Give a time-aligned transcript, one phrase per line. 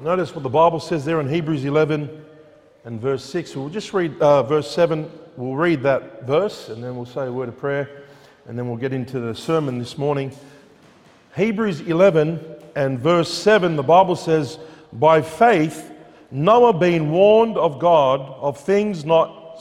[0.00, 2.24] Notice what the Bible says there in Hebrews 11
[2.84, 3.56] and verse 6.
[3.56, 5.10] We'll just read uh, verse 7.
[5.36, 8.04] We'll read that verse and then we'll say a word of prayer
[8.46, 10.30] and then we'll get into the sermon this morning.
[11.34, 12.38] Hebrews 11
[12.76, 14.60] and verse 7, the Bible says,
[14.92, 15.90] By faith,
[16.30, 19.60] Noah being warned of God of things not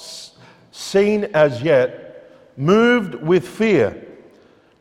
[0.70, 4.06] seen as yet, moved with fear,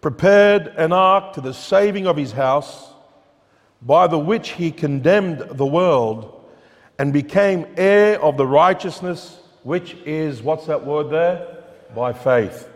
[0.02, 2.85] prepared an ark to the saving of his house
[3.86, 6.44] by the which he condemned the world
[6.98, 11.64] and became heir of the righteousness which is, what's that word there?
[11.94, 12.68] By faith.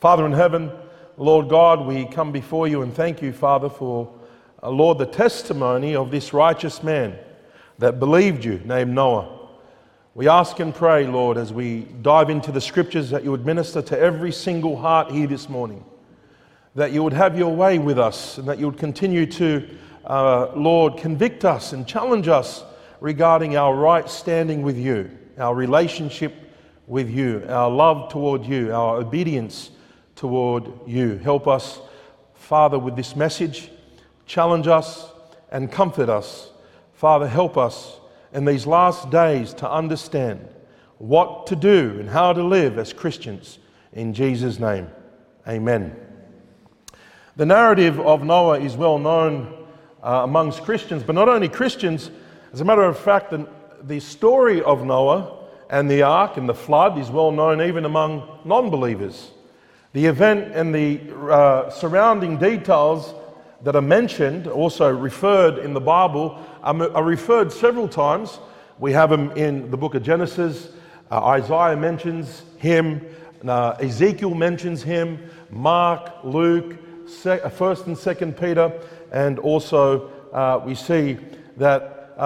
[0.00, 0.70] Father in heaven,
[1.16, 4.12] Lord God, we come before you and thank you, Father, for,
[4.62, 7.18] uh, Lord, the testimony of this righteous man
[7.78, 9.48] that believed you, named Noah.
[10.14, 13.82] We ask and pray, Lord, as we dive into the scriptures, that you would minister
[13.82, 15.84] to every single heart here this morning,
[16.74, 19.68] that you would have your way with us, and that you would continue to
[20.06, 22.64] uh, Lord, convict us and challenge us
[23.00, 26.34] regarding our right standing with you, our relationship
[26.86, 29.70] with you, our love toward you, our obedience
[30.14, 31.18] toward you.
[31.18, 31.80] Help us,
[32.34, 33.70] Father, with this message.
[34.26, 35.10] Challenge us
[35.50, 36.50] and comfort us.
[36.94, 37.98] Father, help us
[38.32, 40.48] in these last days to understand
[40.98, 43.58] what to do and how to live as Christians.
[43.92, 44.88] In Jesus' name,
[45.46, 45.94] amen.
[47.36, 49.55] The narrative of Noah is well known
[50.06, 52.10] uh, amongst Christians, but not only Christians.
[52.52, 53.48] As a matter of fact, the,
[53.82, 55.36] the story of Noah
[55.68, 59.32] and the ark and the flood is well known even among non believers.
[59.94, 63.14] The event and the uh, surrounding details
[63.62, 68.38] that are mentioned, also referred in the Bible, are, are, referred several times.
[68.78, 70.68] We have them in the book of Genesis.
[71.10, 73.04] Uh, Isaiah mentions him.
[73.46, 75.30] Uh, Ezekiel mentions him.
[75.50, 76.76] Mark, Luke,
[77.06, 78.72] 1st uh, and 2nd Peter
[79.16, 81.16] and also uh, we see
[81.56, 82.20] that uh,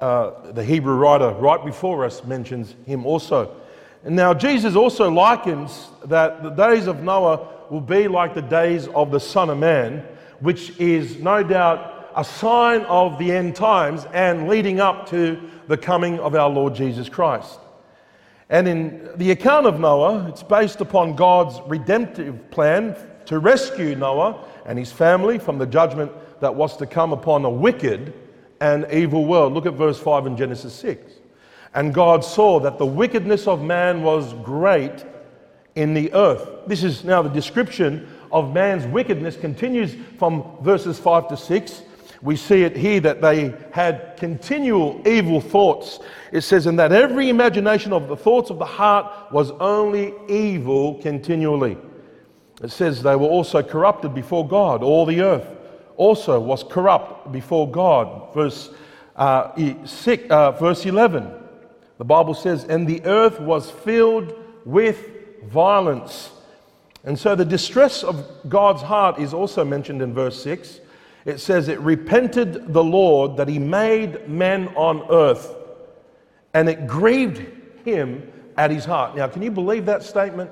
[0.00, 3.54] uh, the Hebrew writer right before us mentions him also.
[4.02, 8.88] And now Jesus also likens that the days of Noah will be like the days
[8.88, 10.04] of the Son of Man,
[10.40, 15.76] which is no doubt a sign of the end times and leading up to the
[15.76, 17.60] coming of our Lord Jesus Christ.
[18.50, 24.42] And in the account of Noah, it's based upon God's redemptive plan to rescue Noah
[24.68, 28.12] and his family from the judgment that was to come upon a wicked
[28.60, 29.54] and evil world.
[29.54, 31.14] Look at verse 5 in Genesis 6.
[31.74, 35.06] And God saw that the wickedness of man was great
[35.74, 36.46] in the earth.
[36.66, 41.82] This is now the description of man's wickedness, continues from verses 5 to 6.
[42.20, 46.00] We see it here that they had continual evil thoughts.
[46.30, 51.00] It says, and that every imagination of the thoughts of the heart was only evil
[51.00, 51.78] continually.
[52.62, 54.82] It says they were also corrupted before God.
[54.82, 55.46] All the earth
[55.96, 58.34] also was corrupt before God.
[58.34, 58.70] Verse,
[59.16, 61.30] uh, six, uh, verse 11,
[61.98, 65.08] the Bible says, And the earth was filled with
[65.44, 66.30] violence.
[67.04, 70.80] And so the distress of God's heart is also mentioned in verse 6.
[71.24, 75.54] It says, It repented the Lord that he made men on earth,
[76.54, 77.44] and it grieved
[77.84, 79.16] him at his heart.
[79.16, 80.50] Now, can you believe that statement?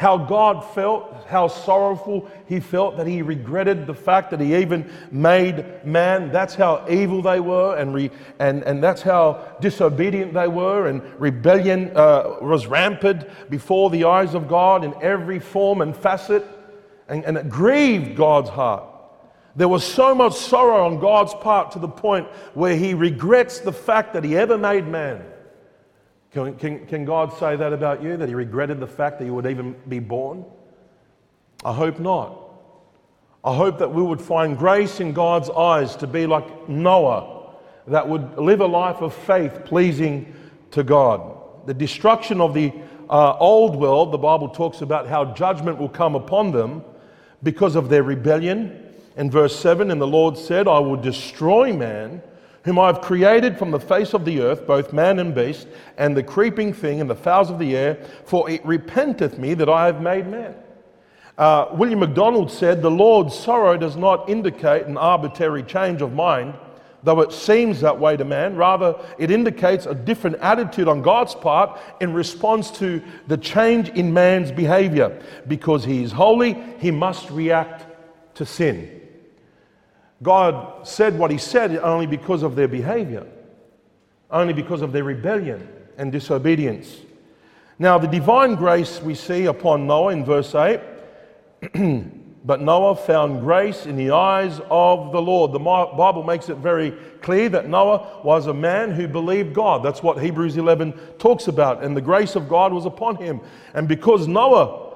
[0.00, 4.90] How God felt, how sorrowful he felt that he regretted the fact that he even
[5.10, 6.32] made man.
[6.32, 11.02] That's how evil they were, and, re, and, and that's how disobedient they were, and
[11.20, 16.46] rebellion uh, was rampant before the eyes of God in every form and facet,
[17.06, 18.84] and, and it grieved God's heart.
[19.54, 23.72] There was so much sorrow on God's part to the point where he regrets the
[23.74, 25.22] fact that he ever made man.
[26.32, 29.34] Can, can, can God say that about you, that He regretted the fact that you
[29.34, 30.44] would even be born?
[31.64, 32.38] I hope not.
[33.42, 37.54] I hope that we would find grace in God's eyes to be like Noah,
[37.86, 40.34] that would live a life of faith pleasing
[40.72, 41.66] to God.
[41.66, 42.72] The destruction of the
[43.08, 46.84] uh, old world, the Bible talks about how judgment will come upon them
[47.42, 48.86] because of their rebellion.
[49.16, 52.22] In verse 7, and the Lord said, I will destroy man
[52.64, 55.66] whom I have created from the face of the earth, both man and beast,
[55.96, 57.96] and the creeping thing and the fowls of the air,
[58.26, 60.54] for it repenteth me that I have made man.
[61.38, 66.52] Uh, William MacDonald said, The Lord's sorrow does not indicate an arbitrary change of mind,
[67.02, 68.56] though it seems that way to man.
[68.56, 74.12] Rather, it indicates a different attitude on God's part in response to the change in
[74.12, 75.18] man's behavior.
[75.48, 77.86] Because he is holy, he must react
[78.34, 78.99] to sin.
[80.22, 83.26] God said what He said only because of their behavior,
[84.30, 86.96] only because of their rebellion and disobedience.
[87.78, 90.80] Now, the divine grace we see upon Noah in verse 8
[92.44, 95.52] but Noah found grace in the eyes of the Lord.
[95.52, 99.82] The Bible makes it very clear that Noah was a man who believed God.
[99.82, 101.82] That's what Hebrews 11 talks about.
[101.82, 103.40] And the grace of God was upon him.
[103.74, 104.94] And because Noah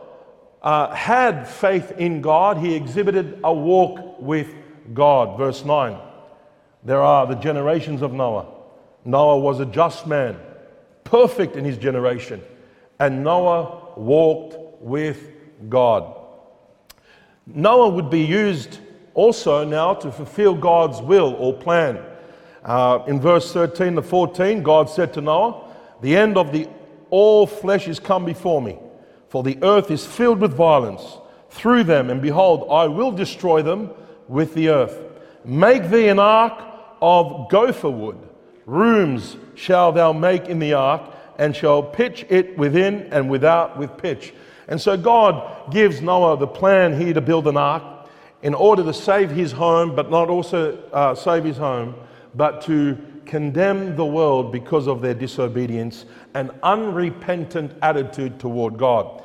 [0.63, 4.55] uh, had faith in God, he exhibited a walk with
[4.93, 5.39] God.
[5.39, 5.99] Verse 9.
[6.85, 8.47] There are the generations of Noah.
[9.05, 10.39] Noah was a just man,
[11.05, 12.43] perfect in his generation.
[12.99, 15.31] And Noah walked with
[15.69, 16.15] God.
[17.47, 18.79] Noah would be used
[19.15, 22.03] also now to fulfill God's will or plan.
[22.65, 25.71] Uh, in verse 13 to 14, God said to Noah,
[26.01, 26.69] The end of the
[27.11, 28.79] all flesh is come before me,
[29.29, 31.19] for the earth is filled with violence
[31.51, 33.91] through them, and behold, I will destroy them
[34.29, 34.99] with the earth.
[35.45, 36.63] Make thee an ark
[37.01, 38.19] of gopher wood.
[38.67, 41.03] Rooms shall thou make in the ark,
[41.39, 44.33] and shall pitch it within and without with pitch.
[44.69, 47.83] And so God gives Noah the plan here to build an ark
[48.43, 51.95] in order to save his home, but not also uh, save his home,
[52.35, 56.05] but to condemn the world because of their disobedience
[56.35, 59.24] and unrepentant attitude toward God.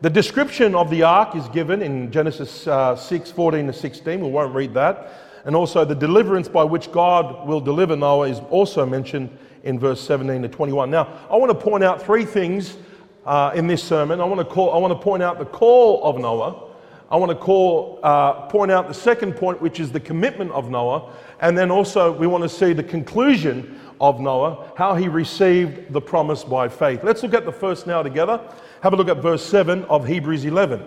[0.00, 4.20] The description of the ark is given in Genesis uh, 6 14 to 16.
[4.20, 5.12] We won't read that.
[5.44, 9.30] And also, the deliverance by which God will deliver Noah is also mentioned
[9.62, 10.90] in verse 17 to 21.
[10.90, 12.76] Now, I want to point out three things
[13.24, 14.20] uh, in this sermon.
[14.20, 16.70] I want, to call, I want to point out the call of Noah.
[17.10, 20.70] I want to call, uh, point out the second point, which is the commitment of
[20.70, 21.12] Noah.
[21.40, 26.00] And then also, we want to see the conclusion of Noah, how he received the
[26.00, 27.04] promise by faith.
[27.04, 28.40] Let's look at the first now together.
[28.84, 30.84] Have a look at verse 7 of Hebrews 11.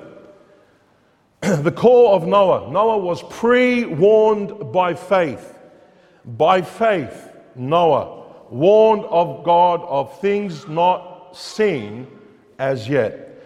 [1.41, 2.71] the call of Noah.
[2.71, 5.57] Noah was pre warned by faith.
[6.23, 12.05] By faith, Noah warned of God of things not seen
[12.59, 13.41] as yet.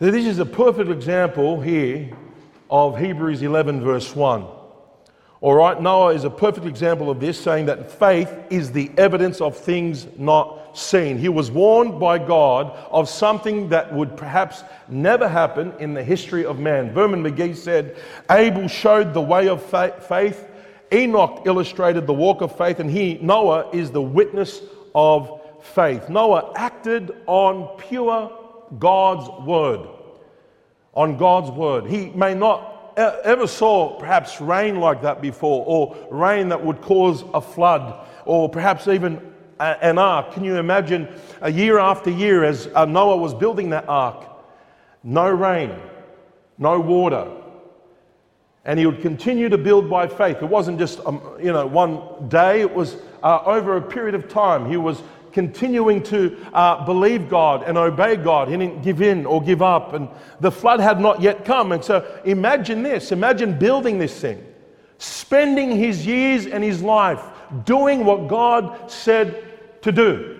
[0.00, 2.10] So this is a perfect example here
[2.68, 4.46] of Hebrews 11, verse 1.
[5.40, 9.40] All right, Noah is a perfect example of this, saying that faith is the evidence
[9.40, 11.18] of things not seen.
[11.18, 16.44] He was warned by God of something that would perhaps never happen in the history
[16.44, 16.92] of man.
[16.92, 17.96] Vernon McGee said,
[18.30, 20.48] Abel showed the way of faith,
[20.92, 24.60] Enoch illustrated the walk of faith, and he, Noah, is the witness
[24.94, 26.08] of faith.
[26.08, 28.30] Noah acted on pure
[28.78, 29.88] God's word.
[30.94, 31.86] On God's word.
[31.86, 37.24] He may not ever saw perhaps rain like that before, or rain that would cause
[37.34, 40.32] a flood, or perhaps even an ark.
[40.32, 41.08] Can you imagine
[41.40, 44.24] a year after year as uh, Noah was building that ark?
[45.02, 45.74] No rain,
[46.58, 47.30] no water.
[48.64, 50.38] And he would continue to build by faith.
[50.42, 52.60] It wasn't just, um, you know, one day.
[52.60, 54.68] It was uh, over a period of time.
[54.68, 55.00] He was
[55.30, 58.48] continuing to uh, believe God and obey God.
[58.48, 59.92] He didn't give in or give up.
[59.92, 60.08] And
[60.40, 61.72] the flood had not yet come.
[61.72, 64.44] And so imagine this imagine building this thing,
[64.98, 67.22] spending his years and his life
[67.64, 69.45] doing what God said
[69.86, 70.36] to do.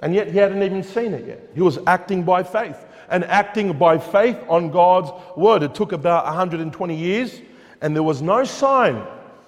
[0.00, 1.50] And yet he hadn't even seen it yet.
[1.54, 5.62] He was acting by faith and acting by faith on God's word.
[5.62, 7.40] It took about 120 years,
[7.80, 9.04] and there was no sign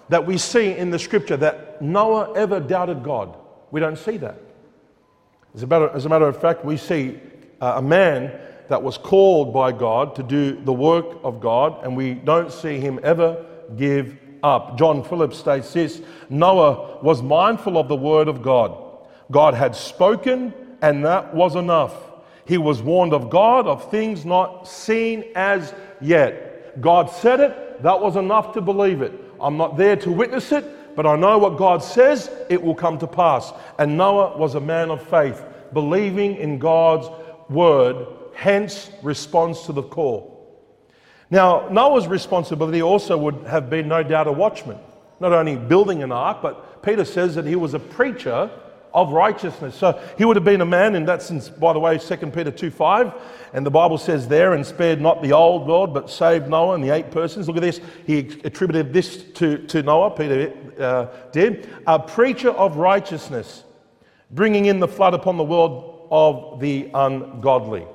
[0.08, 3.36] that we see in the scripture that Noah ever doubted God.
[3.70, 4.40] We don't see that.
[5.54, 7.20] As a matter, as a matter of fact, we see
[7.60, 8.32] uh, a man
[8.68, 12.78] that was called by God to do the work of God, and we don't see
[12.80, 13.44] him ever
[13.76, 14.78] give up.
[14.78, 18.76] John Phillips states this Noah was mindful of the word of God.
[19.30, 21.94] God had spoken, and that was enough.
[22.46, 26.80] He was warned of God of things not seen as yet.
[26.80, 29.12] God said it, that was enough to believe it.
[29.40, 32.98] I'm not there to witness it, but I know what God says, it will come
[32.98, 33.52] to pass.
[33.78, 35.42] And Noah was a man of faith,
[35.72, 37.08] believing in God's
[37.48, 40.29] word, hence response to the call.
[41.30, 44.78] Now, Noah's responsibility also would have been, no doubt, a watchman,
[45.20, 48.50] not only building an ark, but Peter says that he was a preacher
[48.92, 49.76] of righteousness.
[49.76, 52.50] So he would have been a man in that sense, by the way, 2 Peter
[52.50, 53.12] 2 5.
[53.52, 56.82] And the Bible says there, and spared not the old world, but saved Noah and
[56.82, 57.46] the eight persons.
[57.46, 57.80] Look at this.
[58.06, 61.68] He attributed this to, to Noah, Peter uh, did.
[61.86, 63.64] A preacher of righteousness,
[64.32, 67.86] bringing in the flood upon the world of the ungodly.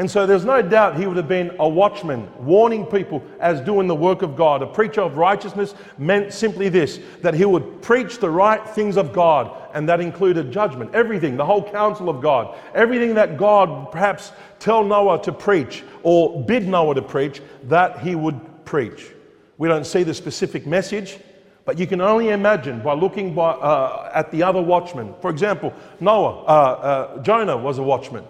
[0.00, 3.86] And so there's no doubt he would have been a watchman, warning people as doing
[3.86, 4.62] the work of God.
[4.62, 9.12] A preacher of righteousness meant simply this that he would preach the right things of
[9.12, 14.32] God, and that included judgment, everything, the whole counsel of God, everything that God perhaps
[14.58, 19.12] tell Noah to preach or bid Noah to preach, that he would preach.
[19.58, 21.18] We don't see the specific message,
[21.66, 25.12] but you can only imagine by looking by, uh, at the other watchmen.
[25.20, 28.24] For example, Noah, uh, uh, Jonah was a watchman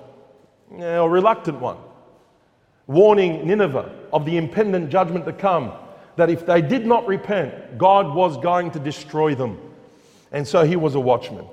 [0.79, 1.77] a reluctant one.
[2.87, 5.73] warning Nineveh of the impending judgment to come,
[6.17, 9.59] that if they did not repent, God was going to destroy them.
[10.33, 11.47] And so he was a watchman.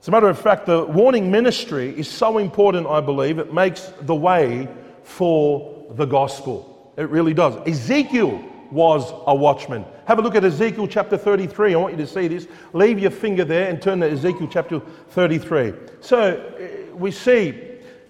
[0.00, 3.90] As a matter of fact, the warning ministry is so important, I believe, it makes
[4.02, 4.68] the way
[5.02, 6.92] for the gospel.
[6.96, 7.56] It really does.
[7.66, 9.84] Ezekiel was a watchman.
[10.06, 11.74] Have a look at Ezekiel chapter 33.
[11.74, 12.46] I want you to see this.
[12.72, 15.72] Leave your finger there and turn to Ezekiel chapter 33.
[16.00, 17.50] So uh, we see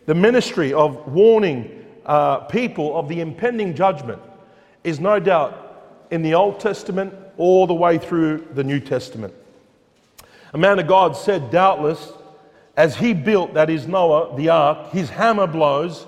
[0.07, 4.21] the ministry of warning uh, people of the impending judgment
[4.83, 9.35] is no doubt in the Old Testament all the way through the New Testament.
[10.53, 12.13] A man of God said, doubtless,
[12.77, 16.07] as he built, that is Noah, the ark, his hammer blows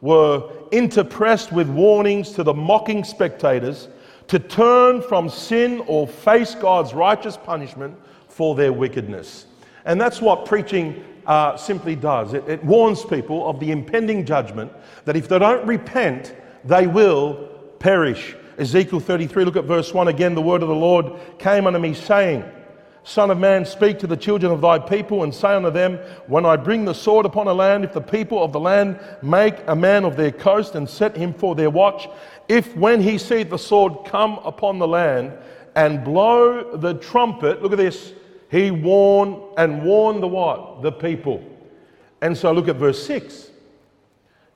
[0.00, 3.88] were interpressed with warnings to the mocking spectators
[4.28, 7.96] to turn from sin or face God's righteous punishment
[8.28, 9.46] for their wickedness.
[9.84, 12.34] And that's what preaching uh, simply does.
[12.34, 14.72] It, it warns people of the impending judgment
[15.04, 18.36] that if they don't repent, they will perish.
[18.58, 20.34] Ezekiel 33, look at verse 1 again.
[20.34, 22.44] The word of the Lord came unto me, saying,
[23.06, 26.46] Son of man, speak to the children of thy people and say unto them, When
[26.46, 29.76] I bring the sword upon a land, if the people of the land make a
[29.76, 32.08] man of their coast and set him for their watch,
[32.48, 35.32] if when he see the sword come upon the land
[35.74, 38.14] and blow the trumpet, look at this,
[38.50, 40.82] he warned and warned the what?
[40.82, 41.42] The people.
[42.20, 43.50] And so look at verse 6.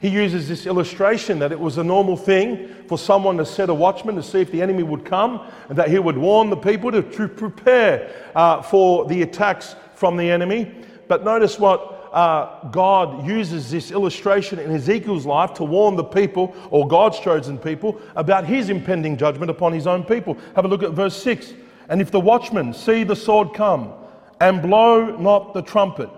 [0.00, 3.74] He uses this illustration that it was a normal thing for someone to set a
[3.74, 6.92] watchman to see if the enemy would come and that he would warn the people
[6.92, 10.72] to, to prepare uh, for the attacks from the enemy.
[11.08, 16.54] But notice what uh, God uses this illustration in Ezekiel's life to warn the people,
[16.70, 20.38] or God's chosen people, about his impending judgment upon his own people.
[20.54, 21.54] Have a look at verse 6.
[21.88, 23.92] And if the watchman see the sword come
[24.40, 26.10] and blow not the trumpet,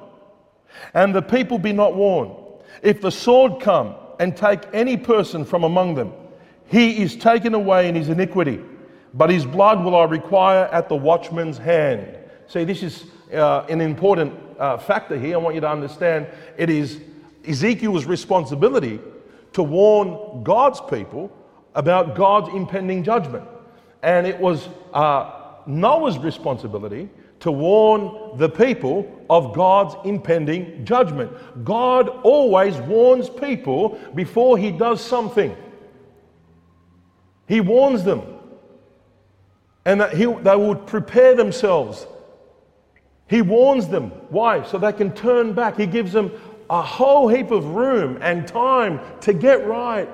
[0.95, 2.33] and the people be not warned,
[2.83, 6.13] if the sword come and take any person from among them,
[6.67, 8.61] he is taken away in his iniquity,
[9.15, 12.17] but his blood will I require at the watchman's hand.
[12.47, 15.35] See, this is uh, an important uh, factor here.
[15.35, 17.01] I want you to understand it is
[17.47, 19.01] Ezekiel's responsibility
[19.53, 21.33] to warn God's people
[21.75, 23.45] about God's impending judgment.
[24.03, 27.09] And it was uh, Noah's responsibility
[27.41, 31.33] to warn the people of God's impending judgment.
[31.65, 35.57] God always warns people before he does something.
[37.49, 38.23] He warns them.
[39.85, 42.07] And that he, they would prepare themselves.
[43.29, 44.11] He warns them.
[44.29, 44.63] Why?
[44.65, 45.79] So they can turn back.
[45.79, 46.31] He gives them
[46.69, 50.09] a whole heap of room and time to get right.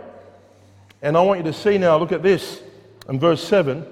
[1.02, 2.62] And I want you to see now, look at this
[3.08, 3.86] in verse 7.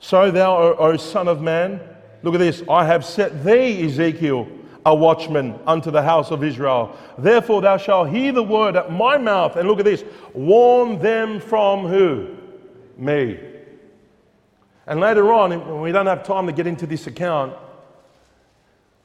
[0.00, 1.80] So thou, O, o Son of Man,
[2.22, 2.62] Look at this.
[2.68, 4.48] I have set thee, Ezekiel,
[4.84, 6.96] a watchman unto the house of Israel.
[7.16, 9.56] Therefore thou shalt hear the word at my mouth.
[9.56, 10.04] And look at this.
[10.32, 12.36] Warn them from who?
[12.96, 13.38] Me.
[14.86, 17.54] And later on, we don't have time to get into this account,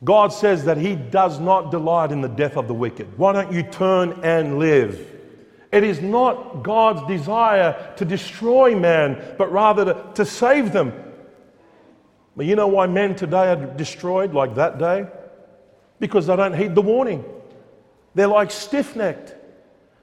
[0.04, 3.18] God says that He does not delight in the death of the wicked.
[3.18, 5.13] Why don't you turn and live?
[5.74, 10.94] It is not God's desire to destroy man, but rather to, to save them.
[12.38, 15.08] But you know why men today are destroyed like that day?
[16.00, 17.26] Because they don't heed the warning.
[18.14, 19.36] They're like stiff necked.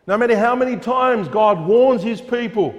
[0.08, 2.74] No matter how many times God warns his people,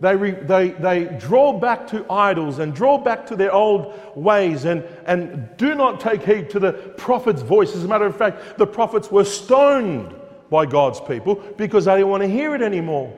[0.00, 4.64] they, re, they, they draw back to idols and draw back to their old ways
[4.64, 7.76] and, and do not take heed to the prophet's voice.
[7.76, 10.16] As a matter of fact, the prophets were stoned
[10.54, 13.12] by God's people because they didn't want to hear it anymore.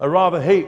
[0.00, 0.66] They rather heed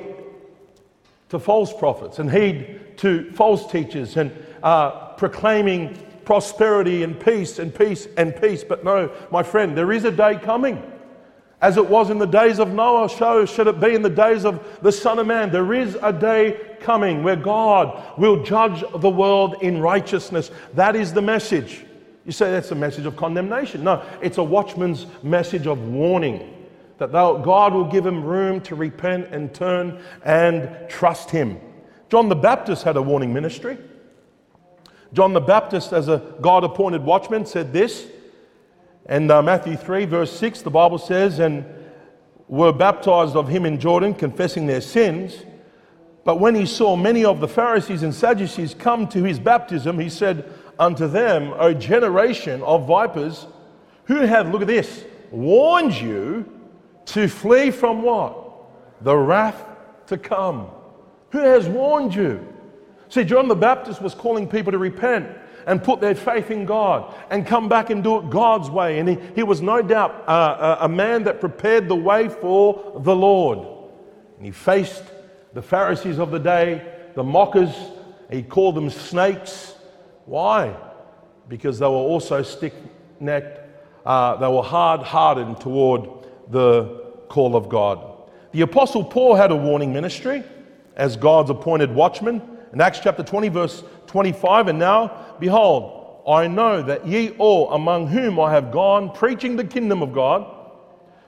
[1.31, 4.31] to false prophets and heed to false teachers and
[4.63, 8.63] uh, proclaiming prosperity and peace and peace and peace.
[8.63, 10.81] But no, my friend, there is a day coming.
[11.61, 14.45] As it was in the days of Noah, so should it be in the days
[14.45, 15.51] of the Son of Man.
[15.51, 20.53] There is a day coming where God will judge the world in righteousness.
[20.75, 21.87] That is the message.
[22.25, 23.85] You say that's a message of condemnation.
[23.85, 26.57] No, it's a watchman's message of warning
[26.99, 31.59] that God will give him room to repent and turn and trust him.
[32.11, 33.79] John the Baptist had a warning ministry.
[35.13, 38.07] John the Baptist, as a God appointed watchman, said this.
[39.07, 41.65] And uh, Matthew 3, verse 6, the Bible says, And
[42.49, 45.45] were baptized of him in Jordan, confessing their sins.
[46.25, 50.11] But when he saw many of the Pharisees and Sadducees come to his baptism, he
[50.11, 50.45] said
[50.81, 53.47] unto them, O generation of vipers,
[54.05, 56.51] who have, look at this, warned you
[57.05, 58.35] to flee from what?
[59.03, 59.63] The wrath
[60.07, 60.69] to come.
[61.31, 62.45] Who has warned you?
[63.09, 65.29] See, John the Baptist was calling people to repent
[65.67, 68.99] and put their faith in God and come back and do it God's way.
[68.99, 73.15] And he, he was no doubt uh, a man that prepared the way for the
[73.15, 73.59] Lord.
[74.37, 75.05] And he faced
[75.53, 77.75] the Pharisees of the day, the mockers.
[78.31, 79.75] He called them snakes.
[80.27, 80.77] Why?
[81.49, 82.75] Because they were also stick
[83.19, 83.61] necked,
[84.07, 86.09] uh, they were hard hearted toward
[86.49, 86.85] the
[87.29, 88.07] call of God.
[88.53, 90.43] The Apostle Paul had a warning ministry
[90.97, 92.43] as God's appointed watchman.
[92.73, 98.09] In Acts chapter 20, verse 25, and now, behold, I know that ye all among
[98.09, 100.47] whom I have gone preaching the kingdom of God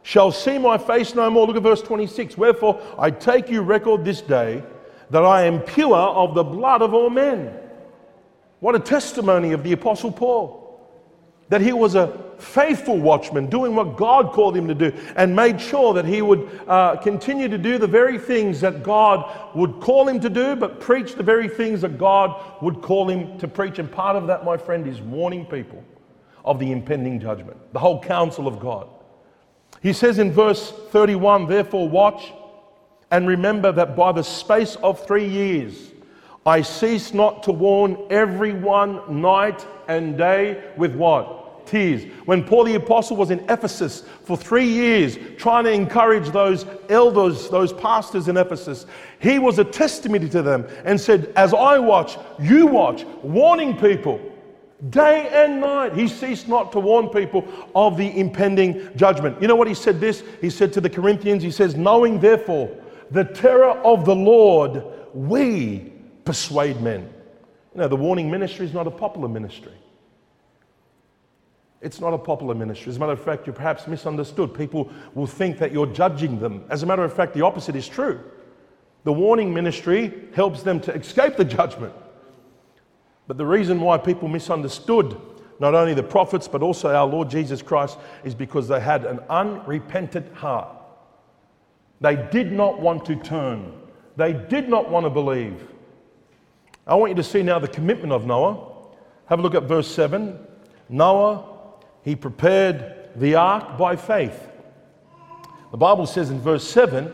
[0.03, 1.47] shall see my face no more.
[1.47, 2.37] Look at verse 26.
[2.37, 4.63] Wherefore I take you record this day
[5.11, 7.59] that I am pure of the blood of all men.
[8.63, 10.63] What a testimony of the Apostle Paul
[11.49, 15.61] that he was a faithful watchman, doing what God called him to do, and made
[15.61, 20.07] sure that he would uh, continue to do the very things that God would call
[20.07, 23.81] him to do, but preach the very things that God would call him to preach.
[23.81, 25.83] And part of that, my friend, is warning people
[26.45, 28.87] of the impending judgment, the whole counsel of God.
[29.83, 32.33] He says in verse 31 Therefore, watch
[33.11, 35.92] and remember that by the space of three years,
[36.45, 41.43] I cease not to warn everyone night and day with what?
[41.67, 42.05] tears.
[42.25, 47.49] When Paul the Apostle was in Ephesus for three years, trying to encourage those elders,
[47.49, 48.87] those pastors in Ephesus,
[49.19, 54.21] he was a testimony to them and said, As I watch, you watch, warning people.
[54.91, 59.41] Day and night, he ceased not to warn people of the impending judgment.
[59.41, 60.25] You know what he said this?
[60.41, 62.69] He said to the Corinthians, he says, Knowing therefore
[63.13, 64.83] the terror of the Lord,
[65.15, 65.93] we
[66.25, 67.09] persuade men.
[67.75, 69.73] You know, the warning ministry is not a popular ministry.
[71.81, 72.91] It's not a popular ministry.
[72.91, 74.55] As a matter of fact, you're perhaps misunderstood.
[74.55, 76.65] People will think that you're judging them.
[76.71, 78.21] As a matter of fact, the opposite is true.
[79.05, 81.93] The warning ministry helps them to escape the judgment.
[83.27, 85.21] But the reason why people misunderstood
[85.59, 89.21] not only the prophets but also our Lord Jesus Christ is because they had an
[89.29, 90.69] unrepentant heart.
[92.01, 93.73] They did not want to turn,
[94.17, 95.72] they did not want to believe.
[96.87, 98.69] I want you to see now the commitment of Noah.
[99.27, 100.39] Have a look at verse 7.
[100.89, 101.45] Noah
[102.05, 104.49] he prepared the ark by faith.
[105.71, 107.13] The Bible says in verse 7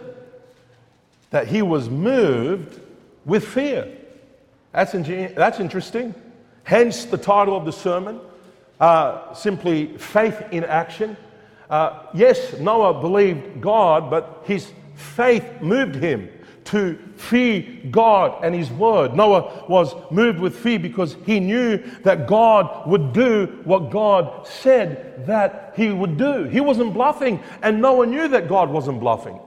[1.30, 2.80] that he was moved
[3.24, 3.94] with fear.
[4.72, 6.14] That's, in, that's interesting.
[6.64, 8.20] Hence the title of the sermon,
[8.80, 11.16] uh, simply Faith in Action.
[11.68, 16.30] Uh, yes, Noah believed God, but his faith moved him
[16.68, 19.14] to fear God and His Word.
[19.14, 25.26] Noah was moved with fear because he knew that God would do what God said
[25.26, 26.44] that He would do.
[26.44, 29.40] He wasn't bluffing, and Noah knew that God wasn't bluffing.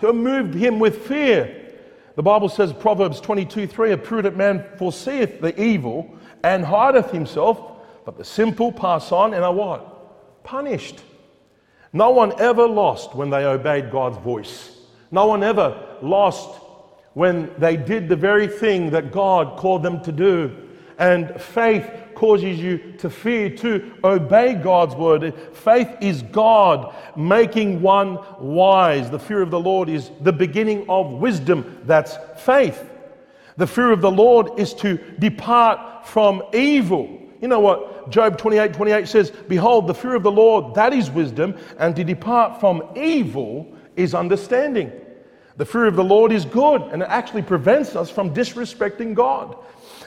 [0.00, 1.72] So it moved him with fear.
[2.14, 7.60] The Bible says, Proverbs 22 3, a prudent man foreseeth the evil and hideth himself,
[8.04, 10.44] but the simple pass on and are what?
[10.44, 11.00] Punished.
[11.92, 14.73] No one ever lost when they obeyed God's voice.
[15.14, 16.60] No one ever lost
[17.12, 20.50] when they did the very thing that God called them to do.
[20.98, 25.32] And faith causes you to fear, to obey God's word.
[25.52, 29.08] Faith is God making one wise.
[29.08, 31.80] The fear of the Lord is the beginning of wisdom.
[31.84, 32.90] That's faith.
[33.56, 37.20] The fear of the Lord is to depart from evil.
[37.40, 39.30] You know what Job 28 28 says?
[39.30, 44.12] Behold, the fear of the Lord, that is wisdom, and to depart from evil is
[44.12, 44.90] understanding.
[45.56, 49.56] The fear of the Lord is good and it actually prevents us from disrespecting God.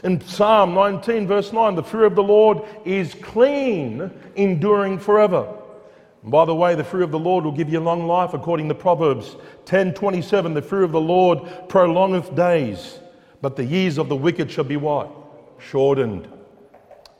[0.03, 5.57] In Psalm 19, verse 9, the fear of the Lord is clean, enduring forever.
[6.21, 8.67] And by the way, the fear of the Lord will give you long life, according
[8.67, 10.53] to Proverbs 10 27.
[10.53, 12.99] The fear of the Lord prolongeth days,
[13.41, 15.09] but the years of the wicked shall be what?
[15.59, 16.27] Shortened.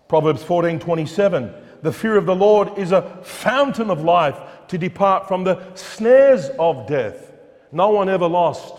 [0.08, 1.54] Proverbs 14 27.
[1.82, 4.38] The fear of the Lord is a fountain of life
[4.68, 7.27] to depart from the snares of death.
[7.72, 8.76] No one ever lost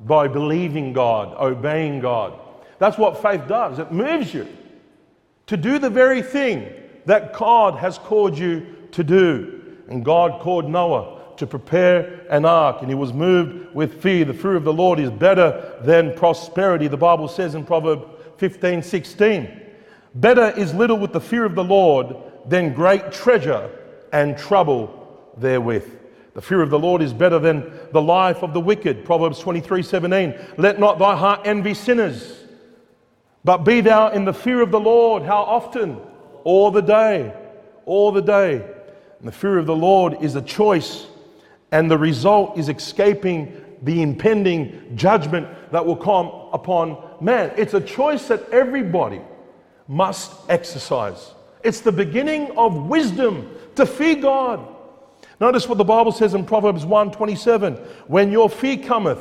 [0.00, 2.38] by believing God, obeying God.
[2.78, 3.78] That's what faith does.
[3.78, 4.48] It moves you
[5.46, 6.72] to do the very thing
[7.06, 9.76] that God has called you to do.
[9.88, 14.24] And God called Noah to prepare an ark, and he was moved with fear.
[14.24, 16.88] The fear of the Lord is better than prosperity.
[16.88, 18.04] The Bible says in Proverbs
[18.38, 19.60] 15 16,
[20.14, 22.16] Better is little with the fear of the Lord
[22.46, 23.70] than great treasure
[24.12, 26.01] and trouble therewith.
[26.34, 29.04] The fear of the Lord is better than the life of the wicked.
[29.04, 30.34] Proverbs 23 17.
[30.56, 32.44] Let not thy heart envy sinners,
[33.44, 35.22] but be thou in the fear of the Lord.
[35.22, 36.00] How often?
[36.44, 37.34] All the day.
[37.84, 38.64] All the day.
[39.18, 41.06] And the fear of the Lord is a choice,
[41.70, 47.80] and the result is escaping the impending judgment that will come upon man, it's a
[47.80, 49.20] choice that everybody
[49.88, 51.32] must exercise.
[51.62, 54.66] It's the beginning of wisdom to fear God.
[55.42, 57.76] Notice what the Bible says in Proverbs 1:27,
[58.06, 59.18] when your fear cometh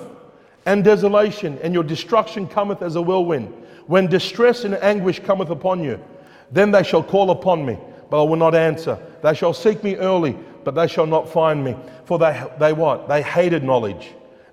[0.68, 3.52] and desolation and your destruction cometh as a whirlwind,
[3.88, 6.00] when distress and anguish cometh upon you,
[6.52, 7.76] then they shall call upon me,
[8.12, 9.00] but I will not answer.
[9.24, 11.76] They shall seek me early, but they shall not find me.
[12.06, 13.10] For they, they what?
[13.10, 14.12] They hated knowledge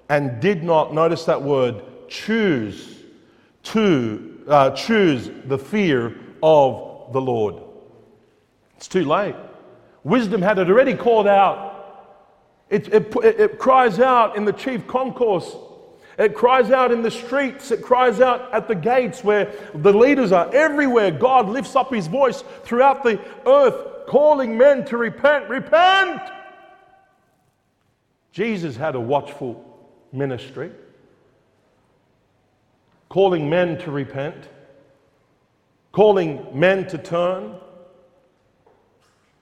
[0.09, 2.97] and did not, notice that word, choose
[3.65, 7.57] to uh, choose the fear of the Lord.
[8.79, 9.35] It's too late.
[10.05, 11.75] Wisdom had it already called out.
[12.71, 15.57] It, it, it, cries out in the chief concourse.
[16.19, 17.71] It cries out in the streets.
[17.71, 20.53] It cries out at the gates where the leaders are.
[20.55, 25.49] Everywhere, God lifts up his voice throughout the earth, calling men to repent.
[25.49, 26.21] Repent!
[28.33, 29.65] Jesus had a watchful
[30.13, 30.71] ministry,
[33.09, 34.49] calling men to repent,
[35.93, 37.55] calling men to turn.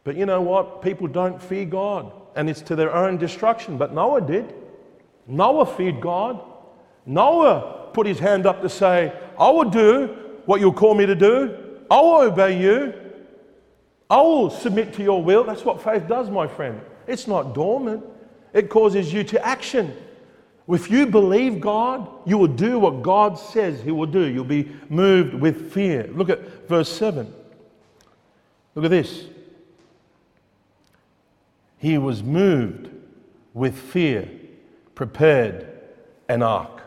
[0.06, 0.82] But you know what?
[0.82, 3.76] People don't fear God, and it's to their own destruction.
[3.76, 4.54] But Noah did.
[5.26, 6.40] Noah feared God.
[7.04, 11.16] Noah put his hand up to say, I will do what you'll call me to
[11.16, 11.56] do.
[11.90, 12.94] I will obey you.
[14.08, 15.42] I will submit to your will.
[15.42, 16.80] That's what faith does, my friend.
[17.08, 18.04] It's not dormant,
[18.52, 19.92] it causes you to action.
[20.68, 24.24] If you believe God, you will do what God says He will do.
[24.24, 26.08] You'll be moved with fear.
[26.12, 27.32] Look at verse 7.
[28.76, 29.30] Look at this.
[31.86, 32.90] He was moved
[33.54, 34.28] with fear,
[34.96, 35.68] prepared
[36.28, 36.82] an ark.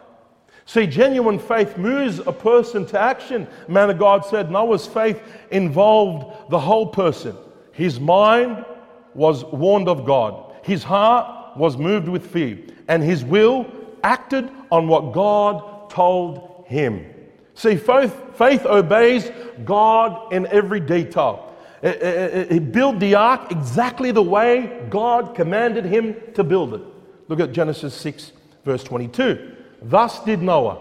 [0.66, 3.48] See, genuine faith moves a person to action.
[3.70, 7.34] Man of God said Noah's faith involved the whole person.
[7.72, 8.66] His mind
[9.14, 12.60] was warned of God, his heart was moved with fear,
[12.90, 13.68] and his will
[14.04, 17.06] acted on what God told him.
[17.54, 19.32] See, faith, faith obeys
[19.64, 21.49] God in every detail.
[21.82, 26.82] He built the ark exactly the way God commanded him to build it.
[27.28, 28.32] Look at Genesis 6,
[28.66, 29.56] verse 22.
[29.82, 30.80] Thus did Noah,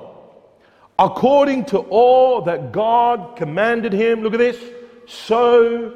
[0.99, 4.23] according to all that God commanded him.
[4.23, 4.59] Look at this.
[5.07, 5.95] So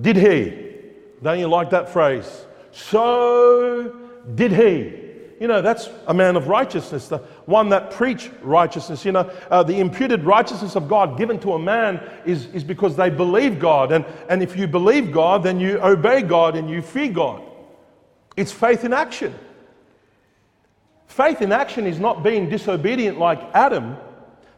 [0.00, 0.72] did he.
[1.22, 2.46] Don't you like that phrase?
[2.70, 3.94] So
[4.34, 5.03] did he.
[5.40, 9.04] You know, that's a man of righteousness, the one that preached righteousness.
[9.04, 12.94] You know, uh, the imputed righteousness of God given to a man is, is because
[12.96, 13.90] they believe God.
[13.90, 17.42] And, and if you believe God, then you obey God and you fear God.
[18.36, 19.34] It's faith in action.
[21.06, 23.96] Faith in action is not being disobedient like Adam.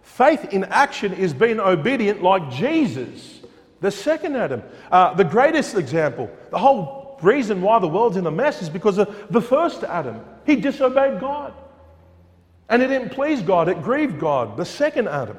[0.02, 3.40] Faith in action is being obedient like Jesus,
[3.80, 4.62] the second Adam.
[4.90, 8.98] Uh, the greatest example, the whole reason why the world's in a mess is because
[8.98, 10.24] of the first Adam.
[10.46, 11.52] He disobeyed God.
[12.68, 14.56] And it didn't please God, it grieved God.
[14.56, 15.38] The second Adam.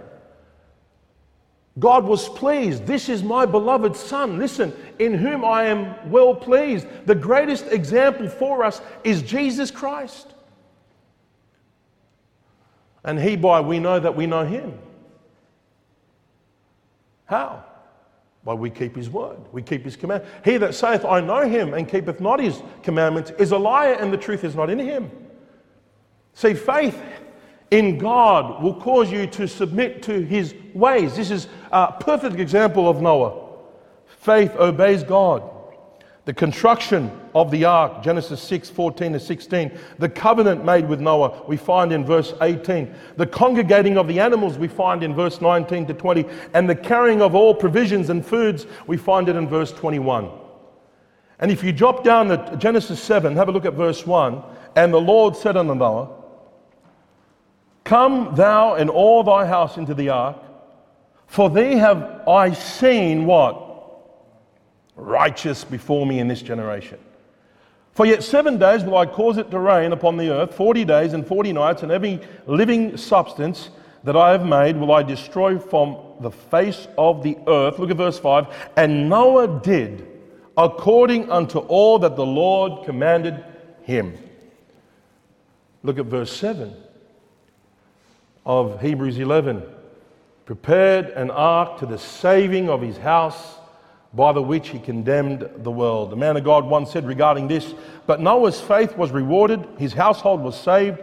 [1.80, 2.86] God was pleased.
[2.86, 4.40] This is my beloved Son.
[4.40, 6.88] Listen, in whom I am well pleased.
[7.06, 10.28] The greatest example for us is Jesus Christ.
[13.04, 14.78] And he by we know that we know him.
[17.26, 17.64] How?
[18.48, 20.24] Well, we keep his word, we keep his command.
[20.46, 24.12] He that saith, I know him, and keepeth not his commandments, is a liar, and
[24.14, 25.12] the truth is not in him.
[26.34, 26.98] See, faith
[27.72, 31.18] in God will cause you to submit to his ways.
[31.18, 33.50] This is a perfect example of Noah.
[34.06, 35.44] Faith obeys God
[36.28, 41.42] the construction of the ark, Genesis 6 14 to 16, the covenant made with Noah,
[41.48, 45.88] we find in verse 18, the congregating of the animals, we find in verse 19
[45.88, 49.72] to 20, and the carrying of all provisions and foods, we find it in verse
[49.72, 50.30] 21.
[51.40, 54.44] And if you drop down to Genesis 7, have a look at verse 1,
[54.76, 56.10] and the Lord said unto Noah,
[57.86, 60.44] Come thou and all thy house into the ark,
[61.26, 63.67] for thee have I seen what?
[64.98, 67.00] Righteous before me in this generation.
[67.94, 71.14] For yet seven days will I cause it to rain upon the earth, forty days
[71.14, 73.70] and forty nights, and every living substance
[74.04, 77.80] that I have made will I destroy from the face of the earth.
[77.80, 78.72] Look at verse 5.
[78.78, 80.08] And Noah did
[80.56, 83.44] according unto all that the Lord commanded
[83.84, 84.18] him.
[85.84, 86.74] Look at verse 7
[88.46, 89.62] of Hebrews 11.
[90.46, 93.57] Prepared an ark to the saving of his house
[94.14, 96.12] by the which he condemned the world.
[96.12, 97.74] The man of God once said regarding this,
[98.06, 101.00] but Noah's faith was rewarded, his household was saved,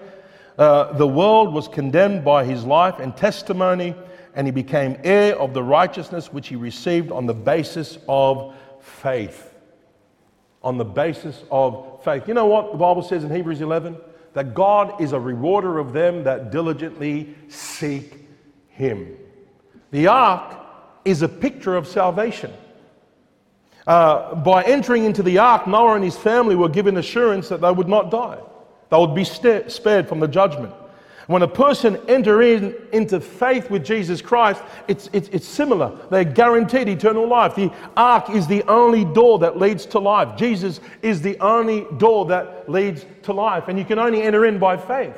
[0.58, 3.94] uh, the world was condemned by his life and testimony,
[4.34, 9.52] and he became heir of the righteousness which he received on the basis of faith.
[10.62, 12.26] On the basis of faith.
[12.26, 13.96] You know what the Bible says in Hebrews 11?
[14.32, 18.26] That God is a rewarder of them that diligently seek
[18.68, 19.16] him.
[19.90, 20.58] The ark
[21.04, 22.52] is a picture of salvation.
[23.86, 27.70] Uh, by entering into the ark, Noah and his family were given assurance that they
[27.70, 28.38] would not die.
[28.90, 30.72] They would be spared from the judgment.
[31.26, 35.98] When a person enter in, into faith with Jesus Christ, it's, it's, it's similar.
[36.10, 37.54] They're guaranteed eternal life.
[37.54, 40.36] The ark is the only door that leads to life.
[40.36, 43.68] Jesus is the only door that leads to life.
[43.68, 45.16] And you can only enter in by faith.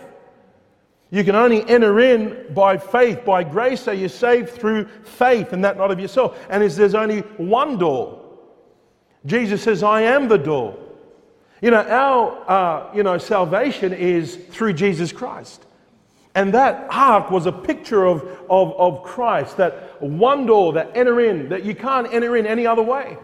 [1.10, 3.82] You can only enter in by faith, by grace.
[3.82, 6.38] So you're saved through faith and that not of yourself.
[6.50, 8.25] And there's only one door.
[9.26, 10.78] Jesus says, I am the door.
[11.60, 15.64] You know, our uh, you know, salvation is through Jesus Christ.
[16.34, 21.18] And that ark was a picture of, of, of Christ, that one door that enter
[21.20, 23.16] in, that you can't enter in any other way.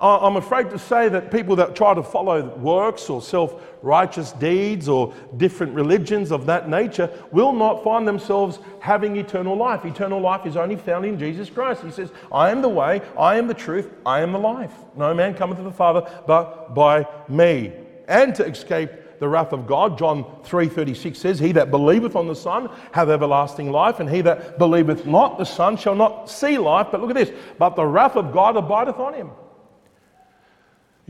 [0.00, 4.88] I'm afraid to say that people that try to follow works or self righteous deeds
[4.88, 9.84] or different religions of that nature will not find themselves having eternal life.
[9.84, 11.82] Eternal life is only found in Jesus Christ.
[11.82, 14.72] He says, I am the way, I am the truth, I am the life.
[14.96, 17.72] No man cometh to the Father but by me.
[18.08, 19.98] And to escape the wrath of God.
[19.98, 24.58] John 3:36 says, "He that believeth on the Son hath everlasting life, and he that
[24.58, 28.16] believeth not the Son shall not see life." But look at this, "But the wrath
[28.16, 29.30] of God abideth on him."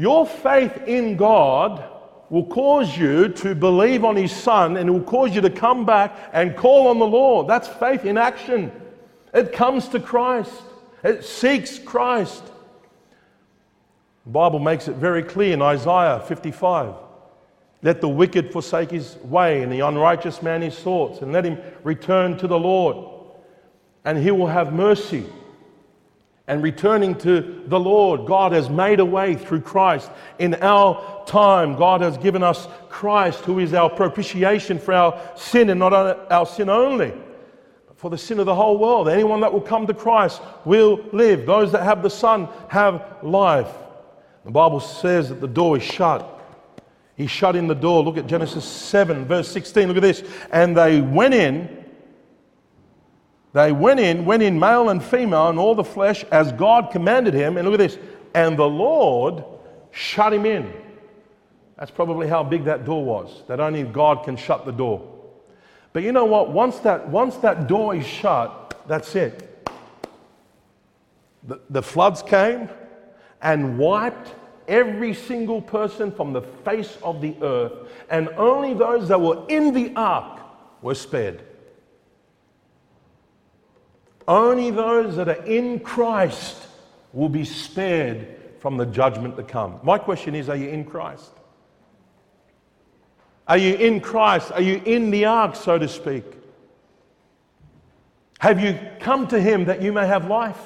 [0.00, 1.84] Your faith in God
[2.30, 5.84] will cause you to believe on his son and it will cause you to come
[5.84, 7.46] back and call on the Lord.
[7.46, 8.72] That's faith in action.
[9.34, 10.54] It comes to Christ.
[11.04, 12.42] It seeks Christ.
[14.24, 16.94] The Bible makes it very clear in Isaiah 55.
[17.82, 21.58] Let the wicked forsake his way, and the unrighteous man his thoughts, and let him
[21.84, 23.06] return to the Lord,
[24.06, 25.26] and he will have mercy.
[26.50, 30.10] And returning to the Lord, God has made a way through Christ.
[30.40, 35.70] In our time, God has given us Christ, who is our propitiation for our sin,
[35.70, 37.12] and not our sin only,
[37.86, 39.08] but for the sin of the whole world.
[39.08, 41.46] Anyone that will come to Christ will live.
[41.46, 43.72] Those that have the Son have life.
[44.44, 46.38] The Bible says that the door is shut
[47.20, 48.02] he shut in the door.
[48.02, 49.88] Look at Genesis 7, verse 16.
[49.88, 50.24] Look at this.
[50.50, 51.79] And they went in.
[53.52, 57.34] They went in, went in male and female, and all the flesh as God commanded
[57.34, 57.56] him.
[57.56, 57.98] And look at this.
[58.34, 59.44] And the Lord
[59.90, 60.72] shut him in.
[61.76, 65.02] That's probably how big that door was, that only God can shut the door.
[65.92, 66.50] But you know what?
[66.50, 69.68] Once that, once that door is shut, that's it.
[71.48, 72.68] The, the floods came
[73.40, 74.34] and wiped
[74.68, 77.72] every single person from the face of the earth,
[78.10, 80.40] and only those that were in the ark
[80.82, 81.42] were spared.
[84.30, 86.68] Only those that are in Christ
[87.12, 89.78] will be spared from the judgment to come.
[89.82, 91.32] My question is Are you in Christ?
[93.46, 94.52] Are you in Christ?
[94.52, 96.24] Are you in the ark, so to speak?
[98.38, 100.60] Have you come to Him that you may have life?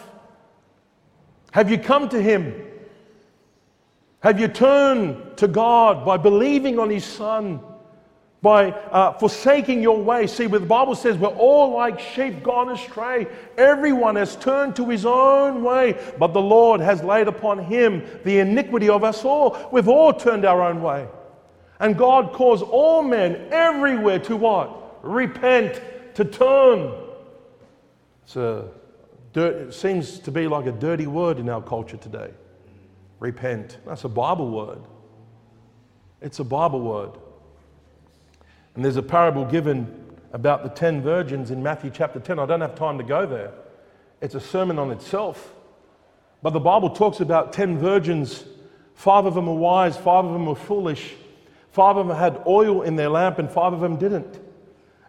[1.53, 2.65] Have you come to Him
[4.25, 7.61] have you turned to God by believing on His Son?
[8.45, 10.27] By uh, forsaking your way.
[10.27, 13.27] See, what the Bible says, we're all like sheep gone astray.
[13.57, 18.41] Everyone has turned to his own way, but the Lord has laid upon him the
[18.41, 19.71] iniquity of us all.
[19.73, 21.09] We've all turned our own way.
[21.81, 24.99] And God calls all men everywhere to what?
[25.03, 25.81] Repent,
[26.15, 26.93] to turn.
[28.25, 28.69] It's a
[29.33, 32.31] dirt, it seems to be like a dirty word in our culture today
[33.25, 33.79] repent.
[33.87, 34.83] That's a Bible word.
[36.21, 37.13] It's a Bible word.
[38.75, 42.39] And there's a parable given about the 10 virgins in Matthew chapter 10.
[42.39, 43.53] I don't have time to go there.
[44.21, 45.55] It's a sermon on itself.
[46.43, 48.45] But the Bible talks about 10 virgins.
[48.95, 51.15] Five of them were wise, five of them were foolish.
[51.71, 54.41] Five of them had oil in their lamp, and five of them didn't.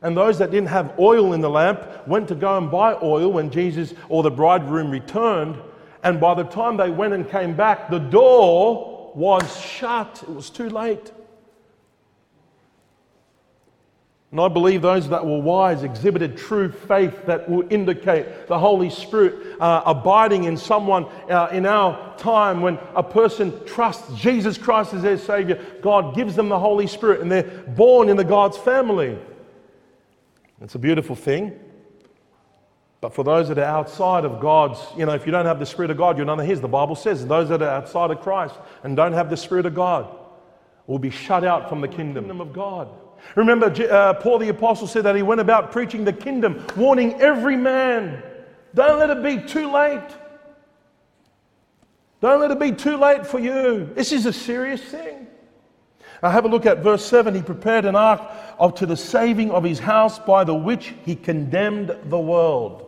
[0.01, 3.31] And those that didn't have oil in the lamp went to go and buy oil
[3.31, 5.57] when Jesus or the bridegroom returned.
[6.03, 10.23] And by the time they went and came back, the door was shut.
[10.23, 11.11] It was too late.
[14.35, 18.89] And I believe those that were wise exhibited true faith that will indicate the Holy
[18.89, 24.93] Spirit uh, abiding in someone uh, in our time when a person trusts Jesus Christ
[24.93, 25.65] as their Savior.
[25.81, 29.17] God gives them the Holy Spirit and they're born into God's family.
[30.59, 31.57] It's a beautiful thing.
[32.99, 35.65] But for those that are outside of God's, you know, if you don't have the
[35.65, 36.59] Spirit of God, you're none of His.
[36.59, 39.75] The Bible says those that are outside of Christ and don't have the Spirit of
[39.75, 40.13] God
[40.87, 42.89] will be shut out from the kingdom of God.
[43.35, 47.57] Remember, uh, Paul the Apostle said that he went about preaching the kingdom, warning every
[47.57, 48.21] man
[48.75, 50.09] don't let it be too late.
[52.21, 53.89] Don't let it be too late for you.
[53.95, 55.27] This is a serious thing.
[56.21, 57.33] Now have a look at verse 7.
[57.33, 58.21] He prepared an ark
[58.59, 62.81] of, to the saving of his house by the which he condemned the world.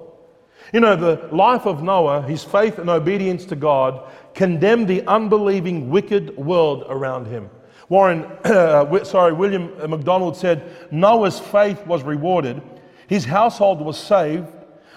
[0.73, 5.89] You know, the life of Noah, his faith and obedience to God, condemned the unbelieving,
[5.89, 7.49] wicked world around him.
[7.89, 12.61] Warren, uh, sorry, William MacDonald said, Noah's faith was rewarded,
[13.07, 14.47] his household was saved,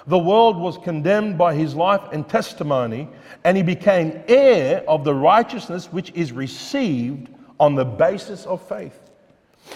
[0.06, 3.08] the world was condemned by his life and testimony,
[3.44, 8.98] and he became heir of the righteousness which is received on the basis of faith.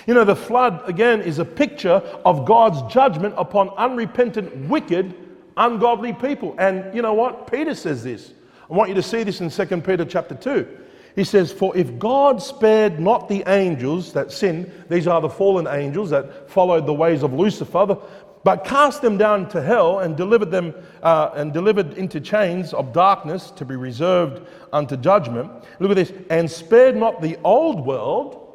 [0.06, 5.14] You know, the flood, again, is a picture of God's judgment upon unrepentant, wicked,
[5.56, 6.54] ungodly people.
[6.58, 7.50] And you know what?
[7.50, 8.32] Peter says this.
[8.68, 10.66] I want you to see this in 2 Peter chapter 2.
[11.14, 15.66] He says, For if God spared not the angels that sinned, these are the fallen
[15.66, 17.96] angels that followed the ways of Lucifer,
[18.42, 22.92] but cast them down to hell and delivered them uh, and delivered into chains of
[22.92, 25.50] darkness to be reserved unto judgment.
[25.78, 28.52] Look at this, and spared not the old world,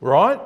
[0.00, 0.40] right?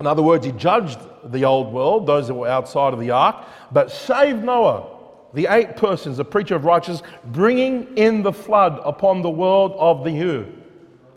[0.00, 3.46] In other words, he judged the old world, those that were outside of the ark,
[3.70, 4.91] but saved Noah,
[5.34, 10.04] the eight persons, the preacher of righteousness, bringing in the flood upon the world of
[10.04, 10.46] the who?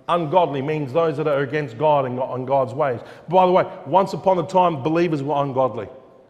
[0.07, 3.01] Ungodly means those that are against God and on God's ways.
[3.27, 5.87] By the way, once upon a time, believers were ungodly.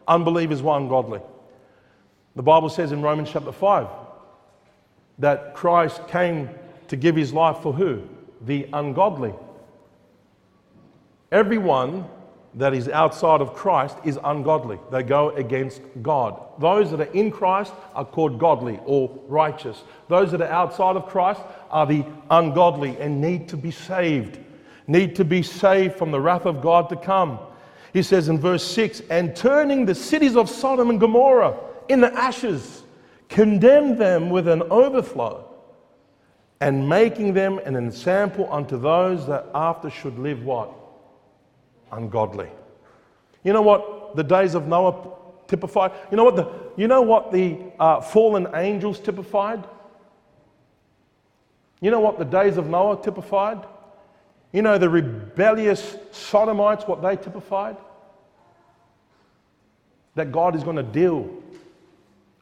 [0.08, 1.20] Unbelievers were ungodly.
[2.36, 3.86] The Bible says in Romans chapter 5
[5.18, 6.50] that Christ came
[6.88, 8.02] to give his life for who?
[8.42, 9.34] The ungodly.
[11.32, 12.06] Everyone
[12.56, 14.78] that is outside of Christ is ungodly.
[14.90, 16.40] They go against God.
[16.58, 19.84] Those that are in Christ are called godly or righteous.
[20.08, 24.38] Those that are outside of Christ are the ungodly and need to be saved,
[24.86, 27.38] need to be saved from the wrath of God to come.
[27.92, 32.12] He says in verse 6 and turning the cities of Sodom and Gomorrah in the
[32.14, 32.82] ashes,
[33.28, 35.44] condemned them with an overflow,
[36.60, 40.72] and making them an ensample unto those that after should live what?
[41.92, 42.50] Ungodly.
[43.44, 45.12] You know what the days of Noah
[45.46, 45.92] typified?
[46.10, 49.64] You know what the, you know what the uh, fallen angels typified?
[51.80, 53.64] You know what the days of Noah typified?
[54.52, 57.76] You know the rebellious Sodomites, what they typified?
[60.16, 61.30] that God is going to deal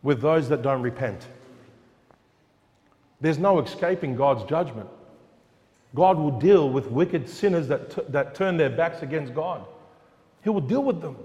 [0.02, 1.26] with those that don't repent.
[3.20, 4.88] There's no escaping God's judgment.
[5.94, 9.64] God will deal with wicked sinners that, t- that turn their backs against God.
[10.42, 11.16] He will deal with them.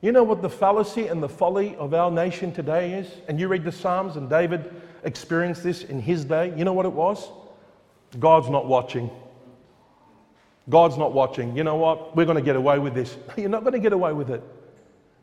[0.00, 3.08] You know what the fallacy and the folly of our nation today is?
[3.28, 4.70] And you read the Psalms, and David
[5.04, 6.54] experienced this in his day.
[6.56, 7.28] You know what it was?
[8.18, 9.10] God's not watching.
[10.68, 11.56] God's not watching.
[11.56, 12.16] You know what?
[12.16, 13.16] We're going to get away with this.
[13.36, 14.42] You're not going to get away with it.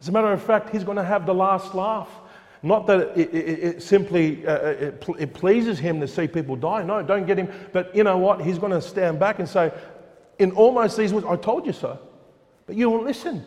[0.01, 2.09] As a matter of fact, he's going to have the last laugh.
[2.65, 6.55] Not that it, it, it simply uh, uh, it, it pleases him to see people
[6.55, 6.83] die.
[6.83, 7.49] No, don't get him.
[7.71, 8.41] But you know what?
[8.41, 9.71] He's going to stand back and say,
[10.39, 11.99] in almost these words, I told you so.
[12.65, 13.43] But you won't listen.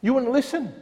[0.00, 0.72] You wouldn't listen.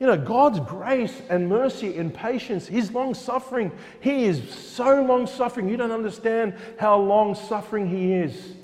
[0.00, 5.26] You know, God's grace and mercy and patience, His long suffering, He is so long
[5.26, 5.68] suffering.
[5.68, 8.54] You don't understand how long suffering He is.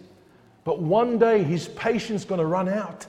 [0.64, 3.06] But one day his patience is going to run out.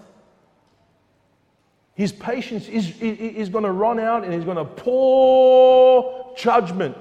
[1.96, 6.98] His patience is, is, going to run out and he's going to pour judgment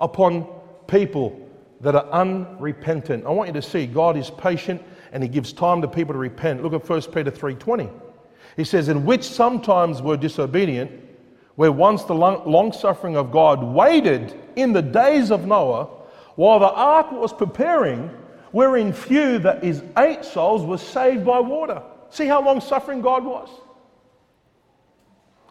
[0.00, 0.48] upon
[0.88, 1.48] people
[1.80, 3.24] that are unrepentant.
[3.24, 6.18] I want you to see God is patient and he gives time to people to
[6.18, 6.62] repent.
[6.62, 7.88] Look at 1 Peter 3:20.
[8.56, 10.90] He says, "In which sometimes were disobedient,
[11.54, 15.86] where once the long suffering of God waited in the days of Noah,
[16.34, 18.10] while the ark was preparing,
[18.50, 21.80] wherein few, that is, eight souls, were saved by water.
[22.10, 23.48] See how long suffering God was?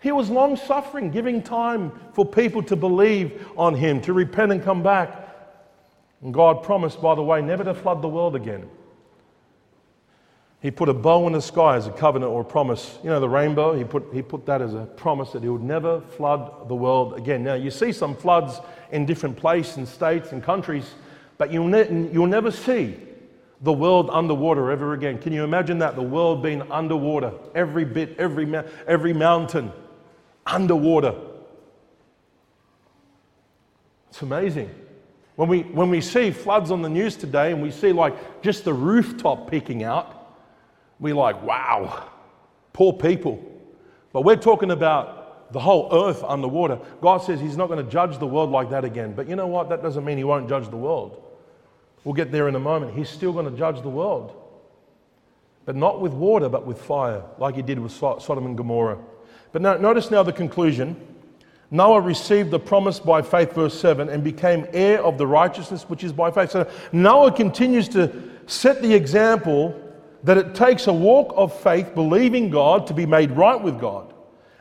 [0.06, 4.64] He was long suffering, giving time for people to believe on Him, to repent and
[4.64, 5.10] come back.
[6.22, 8.70] And God promised, by the way, never to flood the world again.
[10.62, 13.00] He put a bow in the sky as a covenant or a promise.
[13.04, 15.64] You know, the rainbow, he put, he put that as a promise that he would
[15.64, 17.44] never flood the world again.
[17.44, 18.60] Now, you see some floods
[18.92, 20.94] in different places and states and countries
[21.40, 22.96] but you'll, ne- you'll never see
[23.62, 25.18] the world underwater ever again.
[25.18, 25.96] Can you imagine that?
[25.96, 29.74] The world being underwater, every bit, every, ma- every mountain
[30.46, 31.16] underwater.
[34.10, 34.70] It's amazing.
[35.36, 38.64] When we, when we see floods on the news today and we see like just
[38.64, 40.38] the rooftop peeking out,
[41.00, 42.10] we're like, wow,
[42.72, 43.44] poor people.
[44.14, 46.80] But we're talking about the whole earth underwater.
[47.02, 49.14] God says He's not going to judge the world like that again.
[49.14, 49.70] But you know what?
[49.70, 51.22] That doesn't mean He won't judge the world.
[52.06, 52.96] We'll get there in a moment.
[52.96, 54.42] He's still going to judge the world.
[55.66, 59.00] But not with water, but with fire, like he did with Sodom and Gomorrah.
[59.56, 60.98] But notice now the conclusion
[61.72, 66.04] Noah received the promise by faith, verse 7, and became heir of the righteousness which
[66.04, 66.52] is by faith.
[66.52, 68.12] So Noah continues to
[68.48, 69.74] set the example
[70.26, 74.14] that it takes a walk of faith, believing God, to be made right with God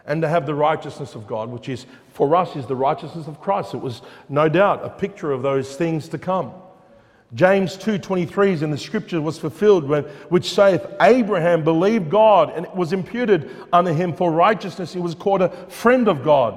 [0.06, 3.40] and to have the righteousness of God, which is for us is the righteousness of
[3.40, 3.74] Christ.
[3.74, 6.52] It was no doubt a picture of those things to come.
[7.34, 9.88] James 2:23 is in the scripture was fulfilled
[10.28, 15.16] which saith Abraham believed God and it was imputed unto him for righteousness he was
[15.16, 16.54] called a friend of God.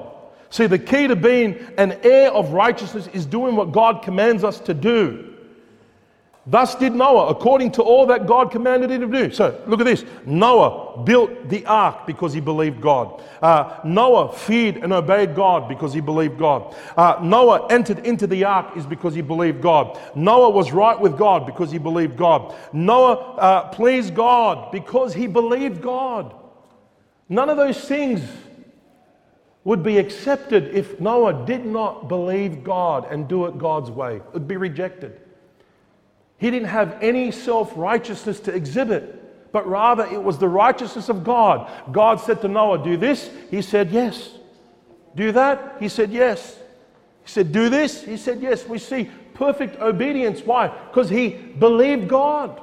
[0.50, 4.60] See the key to being an heir of righteousness is doing what God commands us
[4.62, 5.27] to do.
[6.50, 9.34] Thus did Noah, according to all that God commanded him to do.
[9.34, 13.22] So look at this Noah built the ark because he believed God.
[13.42, 16.74] Uh, Noah feared and obeyed God because he believed God.
[16.96, 20.00] Uh, Noah entered into the ark is because he believed God.
[20.16, 22.56] Noah was right with God because he believed God.
[22.72, 26.34] Noah uh, pleased God because he believed God.
[27.28, 28.22] None of those things
[29.66, 34.16] would be accepted if Noah did not believe God and do it God's way.
[34.16, 35.20] It would be rejected.
[36.38, 41.24] He didn't have any self righteousness to exhibit, but rather it was the righteousness of
[41.24, 41.70] God.
[41.92, 43.30] God said to Noah, Do this.
[43.50, 44.32] He said, Yes.
[45.16, 45.78] Do that.
[45.80, 46.58] He said, Yes.
[47.24, 48.04] He said, Do this.
[48.04, 48.68] He said, Yes.
[48.68, 50.42] We see perfect obedience.
[50.42, 50.68] Why?
[50.68, 52.62] Because he believed God.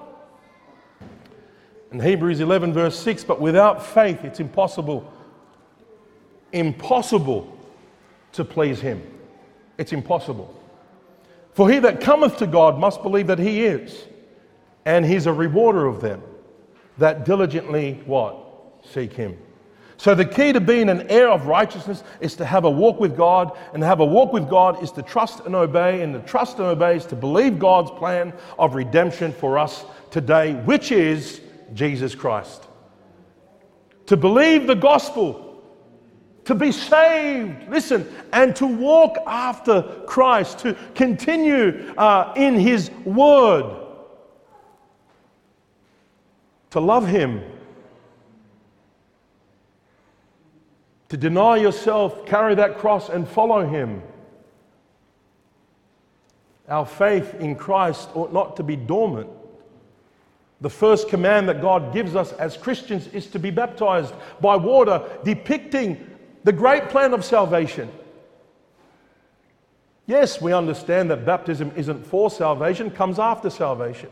[1.91, 5.13] In Hebrews 11, verse 6, but without faith, it's impossible,
[6.53, 7.57] impossible
[8.33, 9.01] to please him.
[9.79, 10.53] It's impossible.
[11.55, 14.07] For he that cometh to God must believe that he is,
[14.85, 16.23] and he's a rewarder of them
[16.99, 18.37] that diligently what?
[18.93, 19.39] Seek him.
[19.97, 23.17] So the key to being an heir of righteousness is to have a walk with
[23.17, 26.21] God, and to have a walk with God is to trust and obey, and to
[26.21, 31.41] trust and obey is to believe God's plan of redemption for us today, which is
[31.73, 32.65] Jesus Christ.
[34.07, 35.44] To believe the gospel
[36.45, 43.83] to be saved, listen, and to walk after Christ, to continue uh, in His Word,
[46.71, 47.43] to love Him,
[51.09, 54.03] to deny yourself, carry that cross, and follow Him.
[56.69, 59.29] Our faith in Christ ought not to be dormant.
[60.61, 65.03] The first command that God gives us as Christians is to be baptized by water,
[65.23, 66.14] depicting
[66.45, 67.91] the great plan of salvation.
[70.07, 74.11] Yes, we understand that baptism isn't for salvation, comes after salvation,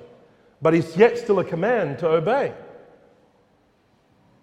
[0.62, 2.55] but it's yet still a command to obey.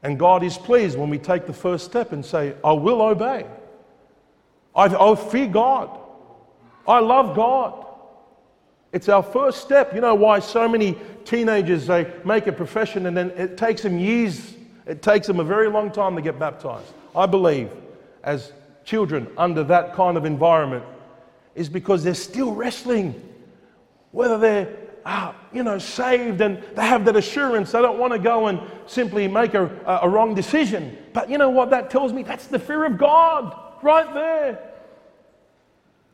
[0.03, 3.45] And God is pleased when we take the first step and say, I will obey.
[4.75, 5.89] I, I fear God.
[6.87, 7.85] I love God.
[8.93, 9.93] It's our first step.
[9.93, 13.99] You know why so many teenagers they make a profession and then it takes them
[13.99, 16.93] years, it takes them a very long time to get baptized.
[17.15, 17.69] I believe,
[18.23, 18.53] as
[18.85, 20.83] children under that kind of environment
[21.55, 23.21] is because they're still wrestling.
[24.11, 28.19] Whether they're uh, you know saved and they have that assurance they don't want to
[28.19, 30.97] go and simply make a, a wrong decision.
[31.13, 32.23] But you know what that tells me?
[32.23, 34.68] That's the fear of god right there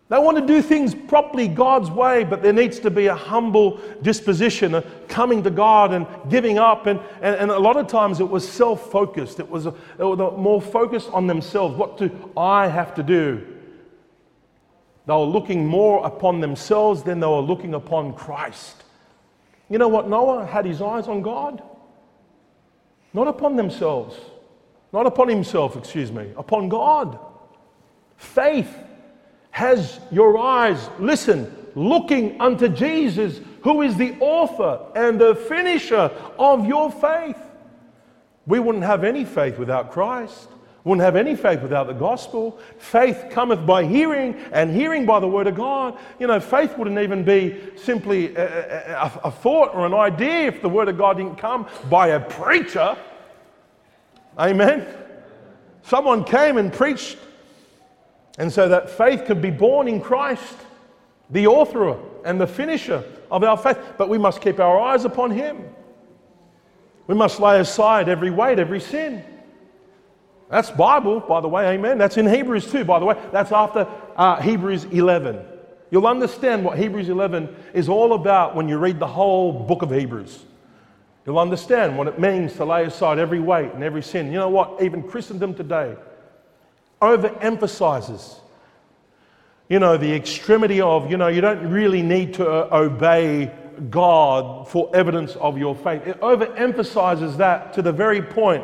[0.07, 3.79] they want to do things properly God's way, but there needs to be a humble
[4.03, 6.85] disposition, a coming to God and giving up.
[6.85, 9.73] And, and, and a lot of times it was self focused, it it was uh,
[9.99, 11.75] more focused on themselves.
[11.75, 13.47] What do I have to do?
[15.07, 18.83] They were looking more upon themselves than they were looking upon Christ.
[19.69, 20.07] You know what?
[20.07, 21.63] Noah had his eyes on God,
[23.11, 24.15] not upon themselves,
[24.93, 27.17] not upon himself, excuse me, upon God.
[28.17, 28.84] Faith
[29.55, 36.65] has your eyes, listen, looking unto Jesus, who is the author and the finisher of
[36.65, 37.37] your faith.
[38.45, 40.49] We wouldn't have any faith without Christ.
[40.83, 42.59] Wouldn't have any faith without the gospel.
[42.79, 45.97] Faith cometh by hearing, and hearing by the word of God.
[46.19, 50.61] You know, faith wouldn't even be simply a, a, a thought or an idea if
[50.61, 52.97] the word of God didn't come by a preacher.
[54.37, 54.85] Amen.
[55.81, 57.19] Someone came and preached
[58.37, 60.55] and so that faith could be born in Christ,
[61.29, 63.77] the author and the finisher of our faith.
[63.97, 65.63] But we must keep our eyes upon Him.
[67.07, 69.23] We must lay aside every weight, every sin.
[70.49, 71.97] That's Bible, by the way, amen.
[71.97, 73.19] That's in Hebrews 2, by the way.
[73.31, 75.39] That's after uh, Hebrews 11.
[75.91, 79.91] You'll understand what Hebrews 11 is all about when you read the whole book of
[79.91, 80.43] Hebrews.
[81.25, 84.27] You'll understand what it means to lay aside every weight and every sin.
[84.27, 84.81] You know what?
[84.81, 85.95] Even Christendom today
[87.01, 88.39] overemphasizes,
[89.69, 93.51] you know, the extremity of, you know, you don't really need to uh, obey
[93.89, 96.05] God for evidence of your faith.
[96.07, 98.63] It overemphasizes that to the very point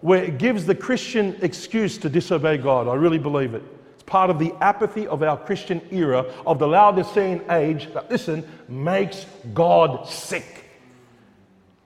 [0.00, 2.88] where it gives the Christian excuse to disobey God.
[2.88, 3.62] I really believe it.
[3.94, 8.48] It's part of the apathy of our Christian era, of the Laodicean age, that, listen,
[8.68, 10.64] makes God sick.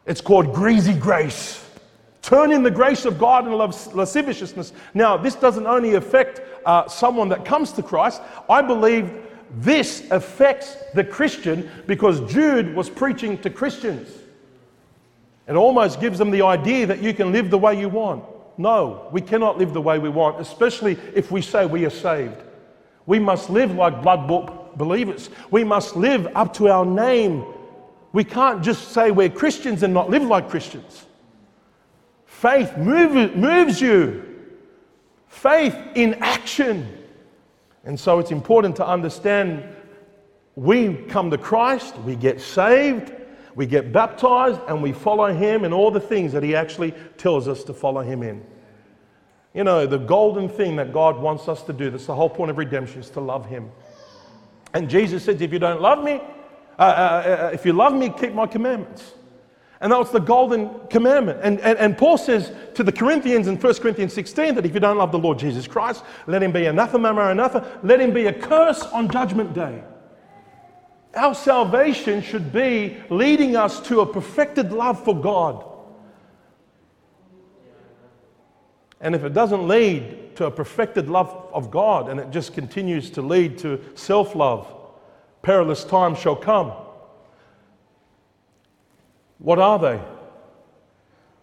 [0.06, 1.61] It's called greasy grace.
[2.22, 4.72] Turn in the grace of God and love lasciviousness.
[4.94, 8.22] Now, this doesn't only affect uh, someone that comes to Christ.
[8.48, 9.12] I believe
[9.56, 14.08] this affects the Christian because Jude was preaching to Christians.
[15.48, 18.24] It almost gives them the idea that you can live the way you want.
[18.56, 22.36] No, we cannot live the way we want, especially if we say we are saved.
[23.06, 25.28] We must live like blood bought believers.
[25.50, 27.44] We must live up to our name.
[28.12, 31.06] We can't just say we're Christians and not live like Christians.
[32.42, 34.20] Faith move, moves you,
[35.28, 36.92] faith in action.
[37.84, 39.62] And so it's important to understand
[40.56, 43.12] we come to Christ, we get saved,
[43.54, 47.46] we get baptized and we follow him in all the things that he actually tells
[47.46, 48.44] us to follow him in.
[49.54, 52.50] You know, the golden thing that God wants us to do, that's the whole point
[52.50, 53.70] of redemption, is to love him.
[54.74, 56.14] And Jesus said, if you don't love me,
[56.76, 59.12] uh, uh, uh, if you love me, keep my commandments.
[59.82, 61.40] And that was the golden commandment.
[61.42, 64.78] And, and, and Paul says to the Corinthians in 1 Corinthians 16 that if you
[64.78, 68.32] don't love the Lord Jesus Christ, let him be anathema maranatha, let him be a
[68.32, 69.82] curse on judgment day.
[71.16, 75.64] Our salvation should be leading us to a perfected love for God.
[79.00, 83.10] And if it doesn't lead to a perfected love of God and it just continues
[83.10, 84.72] to lead to self love,
[85.42, 86.72] perilous times shall come.
[89.42, 90.00] What are they?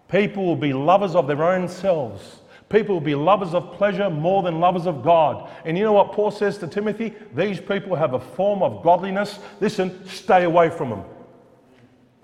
[0.08, 2.40] People will be lovers of their own selves
[2.70, 5.50] People will be lovers of pleasure more than lovers of God.
[5.66, 7.16] And you know what Paul says to Timothy?
[7.34, 9.40] These people have a form of godliness.
[9.60, 11.04] Listen, stay away from them.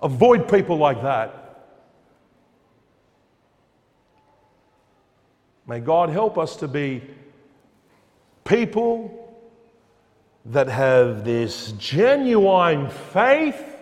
[0.00, 1.42] Avoid people like that.
[5.66, 7.02] May God help us to be
[8.44, 9.34] people
[10.44, 13.75] that have this genuine faith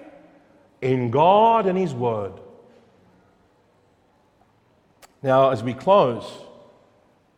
[0.84, 2.34] in God and His Word.
[5.22, 6.30] Now, as we close,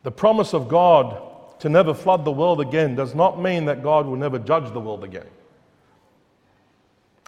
[0.03, 1.23] the promise of God
[1.61, 4.81] to never flood the world again does not mean that God will never judge the
[4.81, 5.29] world again.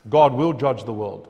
[0.08, 1.28] God will judge the world.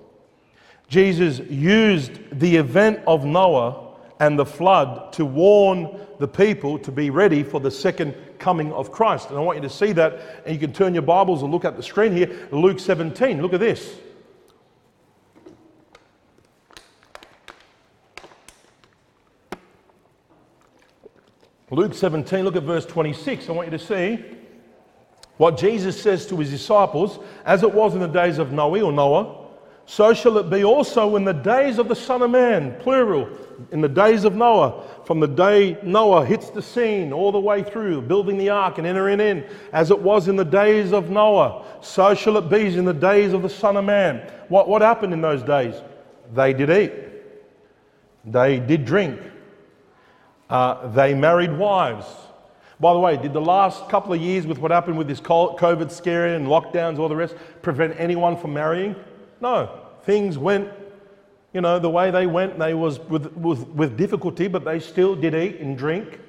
[0.89, 7.11] Jesus used the event of Noah and the flood to warn the people to be
[7.11, 9.29] ready for the second coming of Christ.
[9.29, 11.67] And I want you to see that, and you can turn your Bibles and look
[11.67, 12.49] at the screen here.
[12.51, 13.43] Luke 17.
[13.43, 13.97] Look at this.
[21.71, 23.49] Luke 17, look at verse 26.
[23.49, 24.25] I want you to see
[25.37, 28.93] what Jesus says to his disciples as it was in the days of Noah or
[28.93, 29.49] Noah,
[29.85, 33.29] so shall it be also in the days of the Son of Man, plural,
[33.71, 37.63] in the days of Noah, from the day Noah hits the scene all the way
[37.63, 41.65] through, building the ark and entering in, as it was in the days of Noah,
[41.81, 44.31] so shall it be in the days of the Son of Man.
[44.49, 45.75] What, what happened in those days?
[46.35, 46.93] They did eat,
[48.25, 49.21] they did drink,
[50.51, 52.07] uh, they married wives.
[52.81, 55.91] By the way, did the last couple of years with what happened with this COVID
[55.91, 58.95] scare and lockdowns, all the rest, prevent anyone from marrying?
[59.41, 59.69] No.
[60.05, 60.71] Things went,
[61.53, 62.59] you know, the way they went.
[62.59, 66.21] They was with, with, with difficulty, but they still did eat and drink.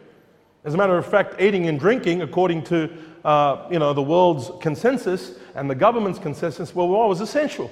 [0.65, 2.89] As a matter of fact, eating and drinking, according to
[3.23, 7.69] uh, you know, the world's consensus and the government's consensus, well, what was essential?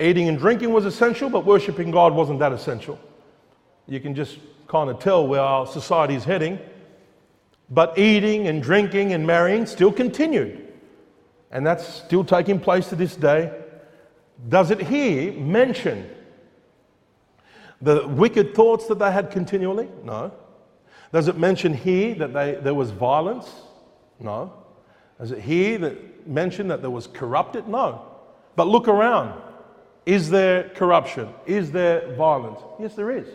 [0.00, 2.98] Eating and drinking was essential, but worshiping God wasn't that essential.
[3.86, 4.38] You can just
[4.68, 6.58] kind of tell where our society is heading.
[7.70, 10.66] But eating and drinking and marrying still continued.
[11.50, 13.52] And that's still taking place to this day.
[14.48, 16.08] Does it here mention
[17.82, 19.88] the wicked thoughts that they had continually?
[20.04, 20.32] No.
[21.12, 23.50] Does it mention here that they, there was violence?
[24.20, 24.52] No.
[25.18, 27.66] Does it here that mention that there was corrupted?
[27.66, 28.02] No.
[28.56, 29.40] But look around.
[30.06, 31.28] Is there corruption?
[31.46, 32.60] Is there violence?
[32.78, 33.28] Yes, there is.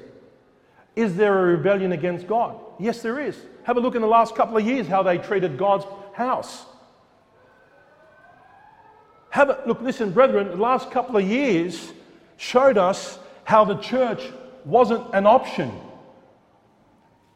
[0.96, 2.60] Is there a rebellion against God?
[2.80, 3.38] Yes, there is.
[3.64, 6.66] Have a look in the last couple of years how they treated God's house.
[9.32, 11.92] Have a look, listen, brethren, the last couple of years
[12.38, 14.22] showed us how the church
[14.66, 15.72] wasn't an option.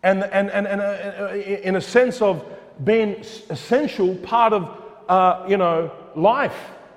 [0.04, 2.46] And, and, and, and uh, in a sense of
[2.84, 3.16] being
[3.50, 6.56] essential part of, uh, you know, life.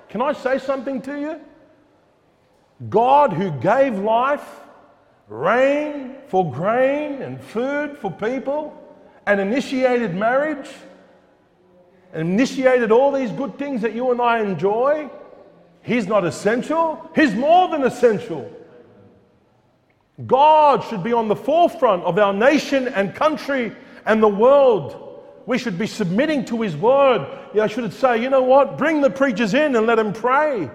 [0.09, 1.39] Can I say something to you?
[2.89, 4.59] God who gave life
[5.31, 8.77] rain for grain and food for people,
[9.25, 10.69] and initiated marriage,
[12.13, 15.09] and initiated all these good things that you and I enjoy,
[15.83, 18.51] He's not essential, He's more than essential.
[20.27, 23.73] God should be on the forefront of our nation and country
[24.05, 25.23] and the world.
[25.45, 27.25] We should be submitting to His word.
[27.59, 28.77] I should say, you know what?
[28.77, 30.69] Bring the preachers in and let them pray.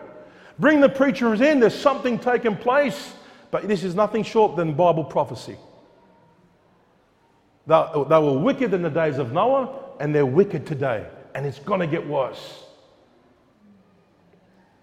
[0.59, 1.61] Bring the preachers in.
[1.61, 3.13] There's something taking place.
[3.57, 5.57] But this is nothing short than Bible prophecy.
[7.67, 11.07] They, they were wicked in the days of Noah, and they're wicked today.
[11.35, 12.65] And it's going to get worse.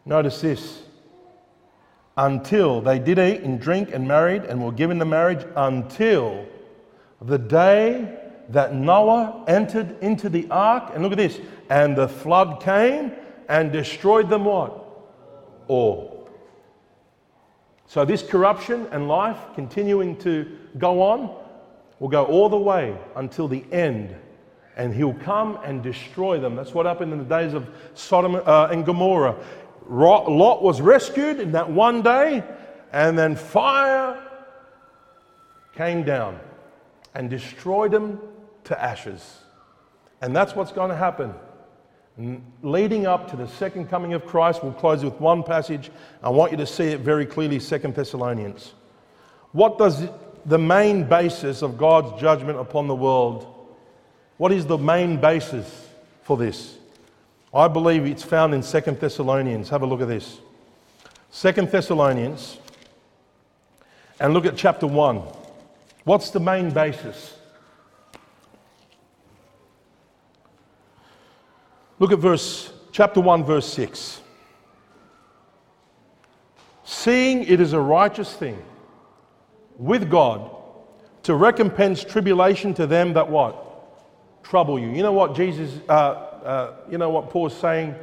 [0.06, 0.82] Notice this.
[2.18, 6.44] Until they did eat and drink and married and were given the marriage until
[7.22, 8.18] the day
[8.50, 10.94] that Noah entered into the ark.
[10.96, 11.40] And look at this.
[11.70, 13.12] And the flood came
[13.48, 14.84] and destroyed them what?
[15.68, 16.13] All.
[17.88, 21.36] So this corruption and life continuing to go on
[22.00, 24.16] will go all the way until the end.
[24.76, 26.56] And he'll come and destroy them.
[26.56, 29.36] That's what happened in the days of Sodom uh, and Gomorrah.
[29.88, 32.44] Lot was rescued in that one day,
[32.92, 34.20] and then fire
[35.76, 36.40] came down
[37.14, 38.20] and destroyed them
[38.64, 39.40] to ashes.
[40.22, 41.34] And that's what's going to happen.
[42.18, 45.92] Leading up to the second coming of Christ, we'll close with one passage.
[46.22, 48.74] I want you to see it very clearly Second Thessalonians.
[49.52, 50.08] What does
[50.46, 53.48] the main basis of God's judgment upon the world?
[54.38, 55.88] What is the main basis
[56.24, 56.78] for this?
[57.54, 59.70] I believe it's found in Second Thessalonians.
[59.70, 60.40] Have a look at this.
[61.32, 62.58] Second Thessalonians,
[64.20, 65.18] and look at chapter 1.
[66.04, 67.34] What's the main basis?
[72.04, 74.20] Look at verse chapter 1 verse 6.
[76.84, 78.62] Seeing it is a righteous thing
[79.78, 80.54] with God
[81.24, 84.44] to recompense tribulation to them that what?
[84.44, 84.90] Trouble you.
[84.90, 87.96] You know what Jesus uh, uh, you know what Paul's saying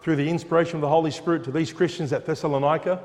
[0.00, 3.02] through the inspiration of the Holy Spirit to these Christians at Thessalonica?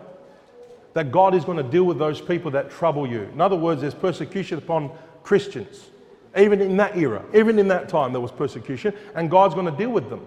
[0.94, 3.24] That God is going to deal with those people that trouble you.
[3.24, 4.92] In other words, there's persecution upon
[5.24, 5.90] Christians.
[6.38, 9.76] Even in that era, even in that time, there was persecution, and God's going to
[9.76, 10.24] deal with them.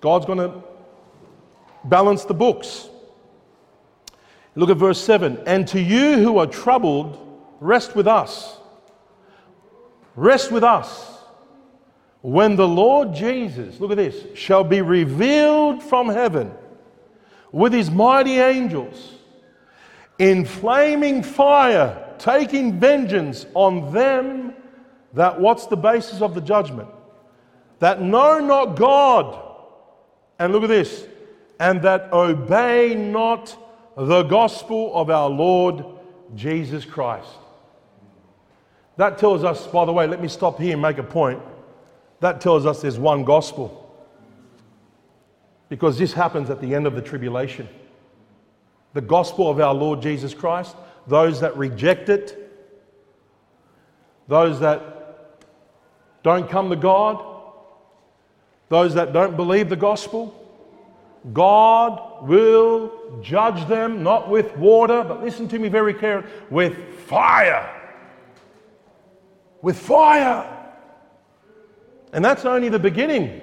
[0.00, 0.62] God's going to
[1.84, 2.88] balance the books.
[4.54, 7.18] Look at verse 7 And to you who are troubled,
[7.60, 8.58] rest with us.
[10.16, 11.10] Rest with us
[12.22, 16.52] when the Lord Jesus, look at this, shall be revealed from heaven
[17.52, 19.14] with his mighty angels
[20.18, 24.52] in flaming fire, taking vengeance on them
[25.14, 26.88] that, what's the basis of the judgment?
[27.78, 29.49] That know not God.
[30.40, 31.06] And look at this,
[31.60, 33.56] and that obey not
[33.94, 35.84] the gospel of our Lord
[36.34, 37.28] Jesus Christ.
[38.96, 41.42] That tells us, by the way, let me stop here and make a point.
[42.20, 43.76] That tells us there's one gospel.
[45.68, 47.68] Because this happens at the end of the tribulation.
[48.94, 50.74] The gospel of our Lord Jesus Christ,
[51.06, 52.50] those that reject it,
[54.26, 55.42] those that
[56.22, 57.29] don't come to God,
[58.70, 60.34] those that don't believe the gospel,
[61.32, 67.68] God will judge them not with water, but listen to me very carefully, with fire.
[69.60, 70.56] With fire.
[72.12, 73.42] And that's only the beginning.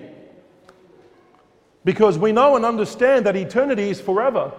[1.83, 4.51] Because we know and understand that eternity is forever.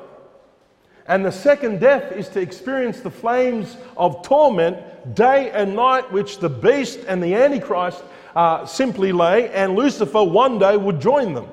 [1.07, 6.39] And the second death is to experience the flames of torment day and night, which
[6.39, 8.05] the beast and the Antichrist
[8.35, 11.49] uh, simply lay, and Lucifer one day would join them.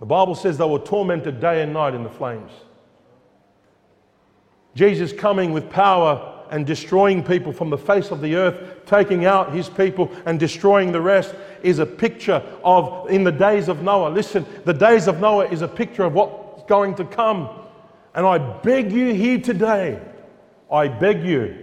[0.00, 2.50] The Bible says they were tormented day and night in the flames.
[4.74, 9.52] Jesus coming with power and destroying people from the face of the earth, taking out
[9.52, 14.10] his people and destroying the rest, is a picture of in the days of Noah.
[14.10, 17.48] Listen, the days of Noah is a picture of what's going to come.
[18.14, 20.00] And I beg you here today,
[20.70, 21.56] I beg you,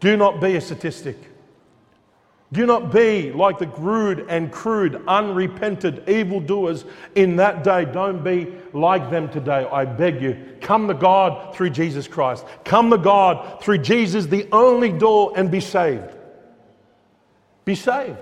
[0.00, 1.16] do not be a statistic.
[2.50, 7.84] Do not be like the rude and crude, unrepented evildoers in that day.
[7.84, 9.68] Don't be like them today.
[9.70, 10.56] I beg you.
[10.62, 12.46] Come to God through Jesus Christ.
[12.64, 16.16] Come to God through Jesus, the only door, and be saved.
[17.66, 18.18] Be saved.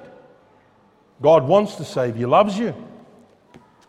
[1.23, 2.75] God wants to save you, loves you.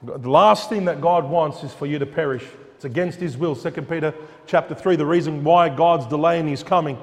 [0.03, 2.45] The last thing that God wants is for you to perish.
[2.75, 3.55] It's against his will.
[3.55, 4.13] 2 Peter
[4.45, 6.99] chapter 3, the reason why God's delaying his coming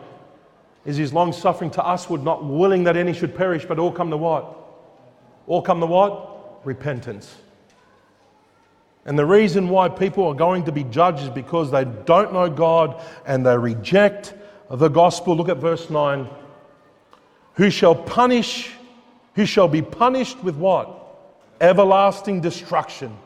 [0.85, 4.11] is his long suffering to usward, not willing that any should perish, but all come
[4.11, 4.57] to what?
[5.47, 6.65] All come to what?
[6.67, 7.35] Repentance.
[9.07, 12.49] And the reason why people are going to be judged is because they don't know
[12.49, 14.35] God and they reject
[14.71, 15.37] the gospel.
[15.37, 16.29] Look at verse 9.
[17.55, 18.71] Who shall punish,
[19.35, 21.01] who shall be punished with what?
[21.61, 23.17] Everlasting destruction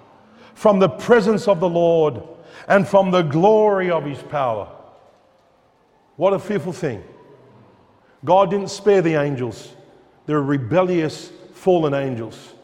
[0.54, 2.22] from the presence of the Lord
[2.66, 4.68] and from the glory of his power.
[6.16, 7.04] What a fearful thing.
[8.24, 9.74] God didn't spare the angels.
[10.26, 12.54] They're rebellious, fallen angels.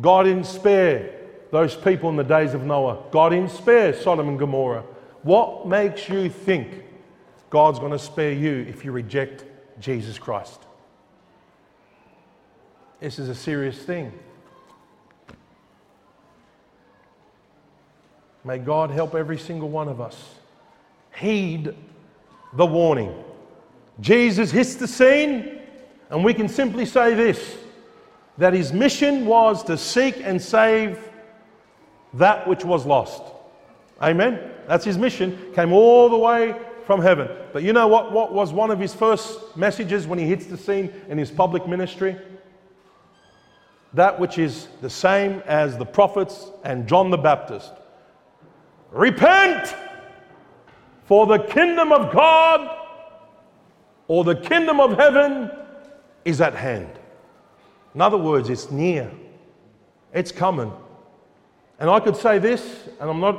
[0.00, 1.12] God didn't spare
[1.50, 3.04] those people in the days of Noah.
[3.10, 4.84] God didn't spare Sodom and Gomorrah.
[5.22, 6.84] What makes you think
[7.50, 9.44] God's going to spare you if you reject
[9.80, 10.60] Jesus Christ?
[13.00, 14.12] This is a serious thing.
[18.44, 20.34] May God help every single one of us.
[21.16, 21.74] Heed
[22.52, 23.12] the warning.
[24.00, 25.60] Jesus hits the scene,
[26.10, 27.58] and we can simply say this
[28.38, 30.98] that his mission was to seek and save
[32.12, 33.22] that which was lost.
[34.02, 34.50] Amen?
[34.68, 35.52] That's his mission.
[35.54, 37.30] Came all the way from heaven.
[37.54, 40.58] But you know what, what was one of his first messages when he hits the
[40.58, 42.16] scene in his public ministry?
[43.94, 47.72] That which is the same as the prophets and John the Baptist.
[48.90, 49.74] Repent,
[51.06, 52.85] for the kingdom of God
[54.08, 55.50] or the kingdom of heaven
[56.24, 56.90] is at hand.
[57.94, 59.10] In other words, it's near,
[60.12, 60.72] it's coming.
[61.78, 63.36] And I could say this, and I'm not,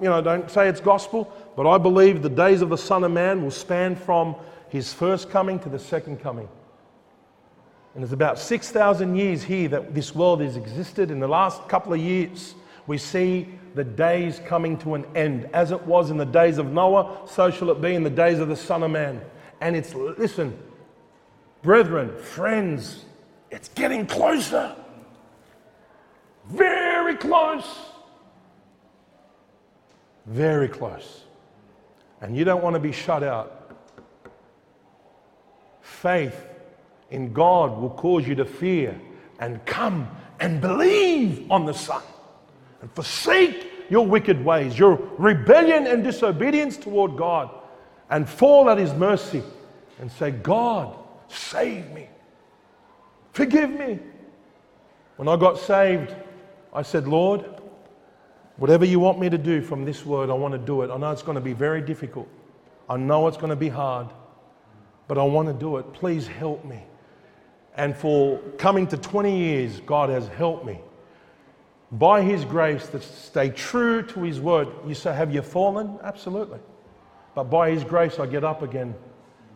[0.00, 3.12] you know, don't say it's gospel, but I believe the days of the Son of
[3.12, 4.36] Man will span from
[4.68, 6.48] his first coming to the second coming.
[7.94, 11.10] And it's about 6,000 years here that this world has existed.
[11.10, 12.54] In the last couple of years,
[12.86, 15.50] we see the days coming to an end.
[15.52, 18.38] As it was in the days of Noah, so shall it be in the days
[18.38, 19.20] of the Son of Man.
[19.60, 20.58] And it's, listen,
[21.62, 23.04] brethren, friends,
[23.50, 24.74] it's getting closer.
[26.48, 27.78] Very close.
[30.26, 31.24] Very close.
[32.20, 33.76] And you don't want to be shut out.
[35.80, 36.46] Faith
[37.10, 38.98] in God will cause you to fear
[39.40, 40.08] and come
[40.38, 42.02] and believe on the Son
[42.80, 47.50] and forsake your wicked ways, your rebellion and disobedience toward God,
[48.10, 49.42] and fall at His mercy
[50.00, 50.96] and say, God,
[51.28, 52.08] save me.
[53.32, 53.98] Forgive me.
[55.16, 56.14] When I got saved,
[56.72, 57.44] I said, Lord,
[58.56, 60.90] whatever you want me to do from this word, I want to do it.
[60.90, 62.28] I know it's going to be very difficult.
[62.88, 64.08] I know it's going to be hard,
[65.06, 65.92] but I want to do it.
[65.92, 66.82] Please help me.
[67.76, 70.80] And for coming to 20 years, God has helped me
[71.92, 74.68] by His grace to stay true to His word.
[74.86, 75.98] You say, Have you fallen?
[76.02, 76.58] Absolutely.
[77.40, 78.94] But by His grace, I get up again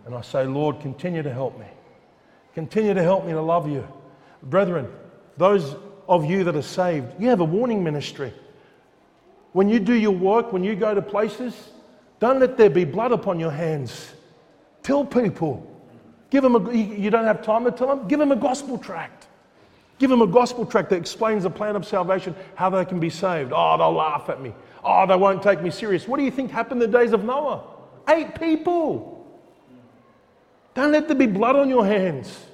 [0.07, 1.66] and I say, Lord, continue to help me.
[2.55, 3.87] Continue to help me to love you.
[4.43, 4.91] Brethren,
[5.37, 5.76] those
[6.09, 8.32] of you that are saved, you have a warning ministry.
[9.53, 11.72] When you do your work, when you go to places,
[12.20, 14.14] don't let there be blood upon your hands.
[14.82, 15.70] Tell people.
[16.30, 19.26] Give them a, you don't have time to tell them, give them a gospel tract.
[19.99, 23.11] Give them a gospel tract that explains the plan of salvation, how they can be
[23.11, 23.53] saved.
[23.55, 24.55] Oh, they'll laugh at me.
[24.82, 26.09] Oh, they won't take me serious.
[26.09, 27.74] What do you think happened in the days of Noah?
[28.09, 29.11] Eight people.
[30.74, 32.46] Don't let there be blood on your hands.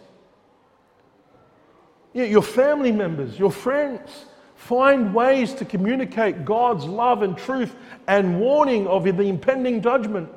[2.13, 4.27] Your family members, your friends,
[4.57, 7.75] find ways to communicate God's love and truth
[8.07, 10.29] and warning of the impending judgment.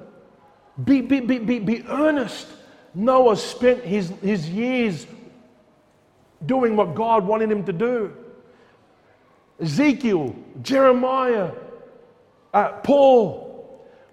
[0.84, 2.47] Be, be, be, be, be earnest.
[2.95, 5.07] Noah spent his, his years
[6.45, 8.16] doing what God wanted him to do.
[9.59, 11.51] Ezekiel, Jeremiah,
[12.53, 13.43] uh, Paul.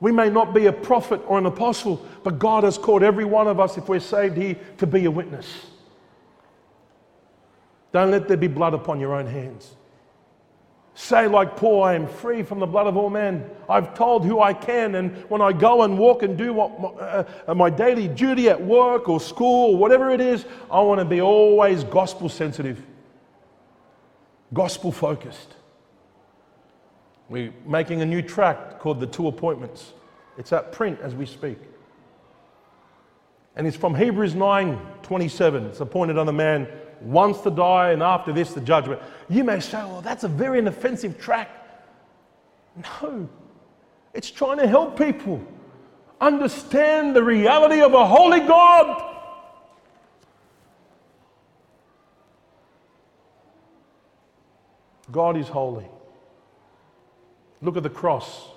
[0.00, 3.46] We may not be a prophet or an apostle, but God has called every one
[3.46, 5.66] of us, if we're saved here, to be a witness.
[7.92, 9.74] Don't let there be blood upon your own hands.
[10.94, 13.48] Say, like Paul, I am free from the blood of all men.
[13.68, 16.88] I've told who I can, and when I go and walk and do what my,
[16.88, 21.04] uh, my daily duty at work or school or whatever it is, I want to
[21.04, 22.84] be always gospel sensitive,
[24.52, 25.54] gospel focused.
[27.30, 29.92] We're making a new tract called The Two Appointments.
[30.36, 31.58] It's at print as we speak.
[33.54, 35.66] And it's from Hebrews 9 27.
[35.66, 36.66] It's appointed on the man
[37.00, 39.00] once to die, and after this, the judgment.
[39.28, 41.56] You may say, well, that's a very inoffensive tract.
[43.02, 43.28] No,
[44.12, 45.40] it's trying to help people
[46.20, 49.06] understand the reality of a holy God.
[55.12, 55.86] God is holy.
[57.62, 58.48] Look at the cross.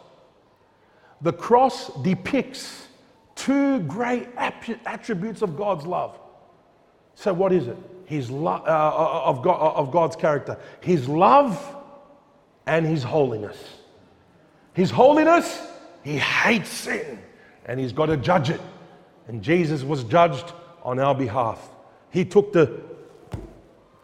[1.21, 2.87] The cross depicts
[3.35, 6.19] two great attributes of God's love.
[7.15, 7.77] So, what is it?
[8.05, 11.75] His lo- uh, uh, of, God, uh, of God's character His love
[12.65, 13.57] and His holiness.
[14.73, 15.65] His holiness,
[16.03, 17.19] He hates sin
[17.65, 18.61] and He's got to judge it.
[19.27, 20.51] And Jesus was judged
[20.83, 21.69] on our behalf.
[22.09, 22.81] He took the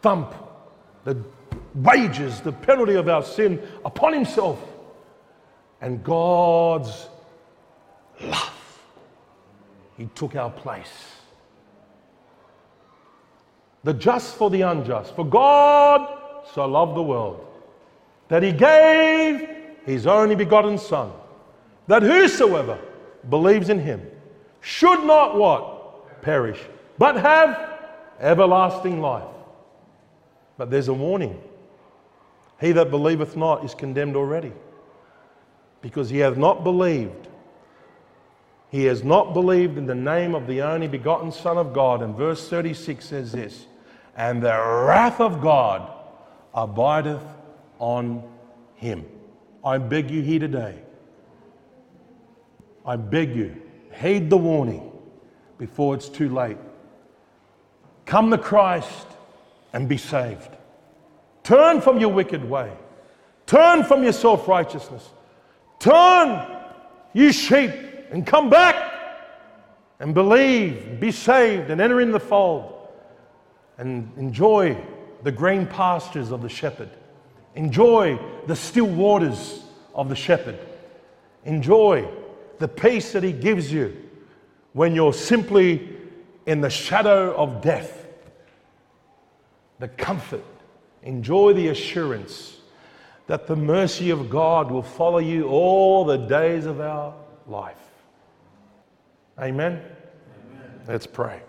[0.02, 0.34] thump,
[1.04, 1.22] the
[1.76, 4.64] wages, the penalty of our sin upon Himself.
[5.82, 7.07] And God's
[8.21, 8.53] love
[9.97, 11.19] he took our place.
[13.84, 15.15] the just for the unjust.
[15.15, 17.45] For God so loved the world
[18.27, 19.49] that he gave
[19.86, 21.11] his only begotten Son,
[21.88, 22.77] that whosoever
[23.30, 24.05] believes in him
[24.61, 26.21] should not what?
[26.21, 26.59] Perish,
[26.97, 27.80] but have
[28.19, 29.23] everlasting life.
[30.57, 31.41] But there's a warning.
[32.59, 34.51] He that believeth not is condemned already,
[35.82, 37.27] because he hath not believed.
[38.69, 42.01] He has not believed in the name of the only begotten Son of God.
[42.01, 43.65] And verse 36 says this
[44.15, 45.91] And the wrath of God
[46.53, 47.23] abideth
[47.80, 48.23] on
[48.75, 49.05] him.
[49.63, 50.80] I beg you here today.
[52.86, 53.61] I beg you,
[53.93, 54.91] heed the warning
[55.57, 56.57] before it's too late.
[58.05, 59.07] Come to Christ
[59.73, 60.49] and be saved.
[61.43, 62.71] Turn from your wicked way.
[63.45, 65.07] Turn from your self righteousness.
[65.80, 66.45] Turn,
[67.13, 67.71] you sheep,
[68.11, 68.93] and come back
[69.99, 72.80] and believe, and be saved, and enter in the fold
[73.80, 74.77] and enjoy
[75.23, 76.89] the green pastures of the shepherd.
[77.55, 79.63] Enjoy the still waters
[79.95, 80.59] of the shepherd.
[81.45, 82.07] Enjoy
[82.59, 83.95] the peace that he gives you
[84.73, 85.97] when you're simply
[86.45, 88.05] in the shadow of death.
[89.80, 90.43] The comfort.
[91.03, 92.59] Enjoy the assurance
[93.30, 97.13] that the mercy of God will follow you all the days of our
[97.45, 97.77] life.
[99.38, 99.73] Amen?
[99.73, 100.82] Amen.
[100.88, 101.39] Let's pray.